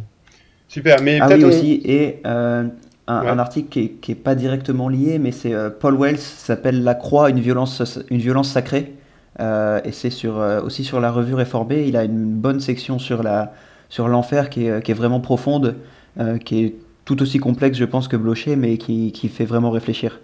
Super, 0.68 1.00
mais 1.00 1.18
ah 1.20 1.28
oui, 1.32 1.44
aussi, 1.44 1.80
et 1.84 2.20
un, 2.24 2.70
article 3.06 3.68
qui 3.68 4.10
n'est 4.10 4.14
pas 4.14 4.34
directement 4.34 4.88
lié, 4.88 5.18
mais 5.18 5.32
c'est 5.32 5.54
Paul 5.80 5.98
Wells, 5.98 6.18
s'appelle 6.18 6.84
La 6.84 6.94
Croix, 6.94 7.30
une 7.30 7.40
violence, 7.40 7.98
une 8.10 8.18
violence 8.18 8.50
sacrée. 8.50 8.92
Euh, 9.40 9.80
et 9.84 9.92
c'est 9.92 10.10
sur, 10.10 10.38
euh, 10.38 10.60
aussi 10.60 10.84
sur 10.84 11.00
la 11.00 11.10
revue 11.10 11.34
réformée. 11.34 11.86
Il 11.86 11.96
a 11.96 12.04
une 12.04 12.34
bonne 12.34 12.60
section 12.60 12.98
sur 12.98 13.22
la 13.22 13.52
sur 13.88 14.06
l'enfer 14.06 14.50
qui 14.50 14.66
est, 14.66 14.88
est, 14.88 14.94
vraiment 14.94 15.18
profonde, 15.18 15.74
euh, 16.20 16.38
qui 16.38 16.64
est 16.64 16.74
tout 17.04 17.20
aussi 17.22 17.38
complexe, 17.38 17.76
je 17.76 17.84
pense, 17.84 18.06
que 18.06 18.16
Blocher, 18.16 18.54
mais 18.54 18.78
qui, 18.78 19.10
qui 19.10 19.28
fait 19.28 19.44
vraiment 19.44 19.72
réfléchir. 19.72 20.20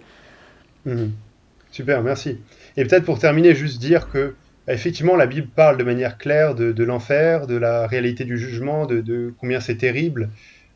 Mhm. 0.85 1.11
Super, 1.71 2.01
merci. 2.01 2.37
Et 2.77 2.85
peut-être 2.85 3.03
pour 3.03 3.19
terminer, 3.19 3.55
juste 3.55 3.81
dire 3.81 4.09
que 4.09 4.35
effectivement, 4.69 5.17
la 5.17 5.25
Bible 5.25 5.49
parle 5.53 5.77
de 5.77 5.83
manière 5.83 6.17
claire 6.17 6.55
de, 6.55 6.71
de 6.71 6.83
l'enfer, 6.85 7.45
de 7.45 7.57
la 7.57 7.87
réalité 7.87 8.23
du 8.23 8.37
jugement, 8.37 8.85
de, 8.85 9.01
de 9.01 9.33
combien 9.37 9.59
c'est 9.59 9.75
terrible, 9.75 10.29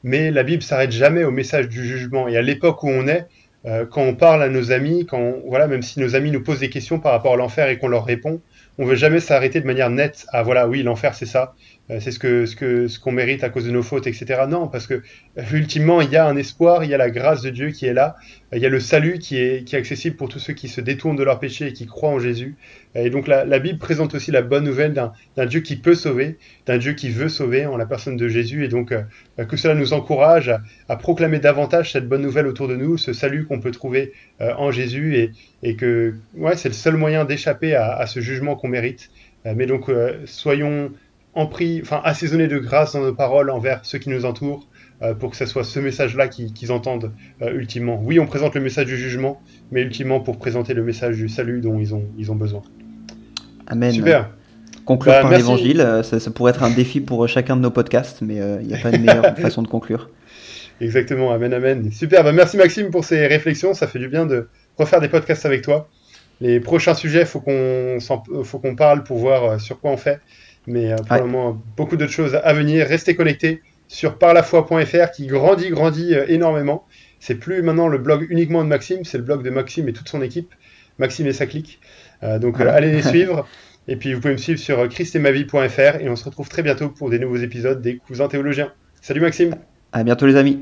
mais 0.04 0.30
la 0.30 0.44
Bible 0.44 0.62
s'arrête 0.62 0.92
jamais 0.92 1.24
au 1.24 1.32
message 1.32 1.70
du 1.70 1.86
jugement. 1.86 2.28
Et 2.28 2.36
à 2.36 2.42
l'époque 2.42 2.84
où 2.84 2.90
on 2.90 3.08
est, 3.08 3.28
euh, 3.66 3.86
quand 3.86 4.02
on 4.02 4.16
parle 4.16 4.42
à 4.42 4.50
nos 4.50 4.72
amis, 4.72 5.06
quand 5.06 5.36
voilà, 5.46 5.68
même 5.68 5.84
si 5.84 6.00
nos 6.00 6.16
amis 6.16 6.32
nous 6.32 6.42
posent 6.42 6.60
des 6.60 6.70
questions 6.70 7.00
par 7.00 7.12
rapport 7.12 7.34
à 7.34 7.38
l'enfer 7.38 7.70
et 7.70 7.78
qu'on 7.78 7.88
leur 7.88 8.06
répond, 8.06 8.42
on 8.78 8.86
veut 8.86 8.96
jamais 8.96 9.20
s'arrêter 9.20 9.62
de 9.62 9.68
manière 9.68 9.90
nette 9.90 10.26
à 10.32 10.42
voilà, 10.42 10.68
oui, 10.68 10.82
l'enfer 10.82 11.14
c'est 11.14 11.28
ça, 11.28 11.54
c'est 12.00 12.12
ce 12.12 12.20
que 12.20 12.46
ce 12.46 12.56
que 12.56 12.88
ce 12.88 13.00
qu'on 13.00 13.12
mérite 13.12 13.44
à 13.44 13.50
cause 13.50 13.66
de 13.66 13.72
nos 13.72 13.84
fautes, 13.84 14.08
etc. 14.08 14.44
Non, 14.48 14.68
parce 14.68 14.88
que 14.88 14.96
euh, 15.38 15.44
ultimement 15.52 16.02
il 16.02 16.10
y 16.12 16.16
a 16.16 16.26
un 16.26 16.36
espoir, 16.36 16.84
il 16.84 16.90
y 16.90 16.94
a 16.94 16.98
la 16.98 17.10
grâce 17.10 17.42
de 17.42 17.50
Dieu 17.50 17.72
qui 17.72 17.86
est 17.86 17.94
là, 17.94 18.16
il 18.54 18.60
y 18.60 18.66
a 18.66 18.70
le 18.70 18.80
salut 18.80 19.20
qui 19.20 19.38
est 19.38 19.66
qui 19.66 19.76
est 19.76 19.80
accessible 19.80 20.16
pour 20.16 20.30
tous 20.30 20.40
ceux 20.40 20.54
qui 20.54 20.68
se 20.68 20.82
détournent 20.82 21.16
de 21.16 21.24
leur 21.24 21.40
péché 21.40 21.68
et 21.68 21.74
qui 21.74 21.86
croient 21.86 22.12
en 22.12 22.20
Jésus. 22.20 22.56
Et 22.94 23.10
donc 23.10 23.28
la, 23.28 23.60
Bible 23.60 23.80
présente 23.80 24.14
aussi 24.16 24.32
la 24.32 24.42
bonne 24.42 24.66
nouvelle 24.66 24.94
d'un 24.94 25.46
Dieu 25.46 25.62
qui 25.62 25.78
peut 25.78 25.96
sauver, 25.96 26.38
d'un 26.66 26.78
Dieu 26.78 26.94
qui 26.94 27.10
veut 27.10 27.30
sauver 27.30 27.66
en 27.66 27.78
la 27.78 27.86
personne 27.86 28.18
de 28.18 28.28
Jésus. 28.28 28.66
Et 28.66 28.68
donc 28.68 28.92
euh, 28.92 29.04
que 29.46 29.56
cela 29.56 29.76
nous 29.76 29.94
encourage 29.94 30.52
à, 30.90 30.96
proclamer 30.98 31.40
davantage 31.40 31.94
cette 31.94 32.08
bonne 32.10 32.22
nouvelle 32.22 32.48
autour 32.48 32.68
de 32.68 32.76
nous, 32.76 32.98
ce 32.98 33.14
salut 33.14 33.46
qu'on 33.46 33.62
peut 33.62 33.72
trouver 33.72 34.12
euh, 34.42 34.54
en 34.58 34.72
Jésus 34.72 35.16
et, 35.16 35.32
et 35.64 35.76
que 35.76 36.16
ouais, 36.36 36.58
c'est 36.58 36.70
le 36.70 36.74
seul 36.74 36.98
moyen 36.98 37.24
d'échapper 37.24 37.76
à, 37.76 38.06
ce 38.08 38.20
jugement 38.20 38.56
qu'on 38.56 38.68
mérite. 38.68 39.10
Euh, 39.46 39.54
mais 39.56 39.66
donc 39.68 39.90
soyons 40.26 40.92
en 41.34 41.48
prix, 41.48 41.80
enfin 41.82 42.02
assaisonnés 42.04 42.48
de 42.48 42.60
grâce 42.60 42.94
dans 42.94 43.02
nos 43.02 43.14
paroles 43.14 43.50
envers 43.50 43.80
ceux 43.84 44.00
qui 44.00 44.10
nous 44.10 44.26
entourent. 44.26 44.68
pour 45.20 45.32
que 45.32 45.38
ce 45.38 45.48
soit 45.48 45.64
ce 45.64 45.80
message-là 45.80 46.28
qu'ils 46.28 46.72
entendent 46.72 47.12
ultimement. 47.42 48.00
Oui, 48.04 48.20
on 48.20 48.28
présente 48.28 48.54
le 48.54 48.62
message 48.62 48.86
du 48.86 48.98
jugement, 48.98 49.42
mais 49.72 49.82
ultimement 49.82 50.20
pour 50.20 50.38
présenter 50.38 50.76
le 50.76 50.84
message 50.84 51.16
du 51.18 51.28
salut 51.28 51.60
dont 51.60 51.80
ils 51.80 51.96
ont, 51.96 52.06
ils 52.20 52.32
ont 52.32 52.36
besoin. 52.36 52.62
Amen. 53.66 53.92
Super. 53.92 54.30
Conclure 54.86 55.14
bah, 55.14 55.22
par 55.22 55.32
l'évangile, 55.32 55.82
euh, 55.82 56.04
ça, 56.04 56.32
pourrait 56.32 56.52
être 56.52 56.64
un 56.64 56.72
défi 56.72 57.02
pour 57.02 57.24
euh, 57.24 57.28
chacun 57.28 57.56
de 57.56 57.62
nos 57.62 57.72
podcasts, 57.72 58.22
mais 58.22 58.42
euh, 58.42 58.58
il 58.62 58.68
n'y 58.68 58.74
a 58.74 58.78
pas 58.78 58.92
de 58.92 58.98
meilleure 58.98 59.38
façon 59.38 59.62
de 59.62 59.68
conclure. 59.68 60.10
Exactement, 60.80 61.32
amen, 61.32 61.54
amen. 61.54 61.92
Super, 61.92 62.24
bah, 62.24 62.32
merci 62.32 62.58
Maxime 62.58 62.90
pour 62.90 63.06
ces 63.06 63.28
réflexions, 63.28 63.74
ça 63.74 63.88
fait 63.88 64.00
du 64.00 64.08
bien 64.08 64.26
de 64.26 64.50
refaire 64.78 65.00
des 65.00 65.10
podcasts 65.10 65.46
avec 65.46 65.62
toi. 65.62 65.88
Les 66.40 66.60
prochains 66.60 66.96
sujets, 66.96 67.22
il 67.22 67.28
faut 67.28 67.40
qu'on 67.40 68.76
parle 68.76 69.04
pour 69.04 69.20
voir 69.20 69.62
sur 69.62 69.80
quoi 69.80 69.92
on 69.92 69.98
fait, 69.98 70.20
mais 70.72 70.96
pour 71.08 71.18
le 71.18 71.26
moment, 71.26 71.62
beaucoup 71.78 71.98
d'autres 71.98 72.12
choses 72.12 72.36
à 72.36 72.54
venir. 72.54 72.88
Restez 72.88 73.16
connectés 73.16 73.62
sur 73.88 74.18
parlafoi.fr 74.18 75.12
qui 75.12 75.28
grandit, 75.28 75.70
grandit 75.70 76.16
énormément. 76.28 76.86
C'est 77.22 77.36
plus 77.36 77.62
maintenant 77.62 77.88
le 77.88 78.00
blog 78.00 78.26
uniquement 78.30 78.64
de 78.64 78.68
Maxime, 78.68 79.06
c'est 79.06 79.20
le 79.20 79.24
blog 79.24 79.44
de 79.44 79.52
Maxime 79.52 79.88
et 79.88 79.94
toute 79.94 80.10
son 80.10 80.22
équipe, 80.24 80.54
Maxime 80.98 81.28
et 81.28 81.34
sa 81.34 81.46
clique. 81.46 81.80
Euh, 82.24 82.40
donc 82.40 82.60
euh, 82.60 82.68
allez 82.68 82.92
les 82.92 83.02
suivre. 83.08 83.48
Et 83.88 83.96
puis 83.96 84.14
vous 84.14 84.22
pouvez 84.22 84.34
me 84.34 84.40
suivre 84.40 84.60
sur 84.60 84.80
euh, 84.80 84.88
christemavie.fr 84.88 86.02
et 86.02 86.10
on 86.10 86.16
se 86.16 86.26
retrouve 86.26 86.50
très 86.50 86.64
bientôt 86.64 86.90
pour 86.90 87.10
des 87.10 87.20
nouveaux 87.20 87.38
épisodes 87.38 87.82
des 87.82 87.98
Cousins 87.98 88.28
Théologiens. 88.28 88.74
Salut 89.02 89.22
Maxime 89.22 89.56
À 89.92 90.04
bientôt 90.04 90.26
les 90.26 90.36
amis 90.36 90.60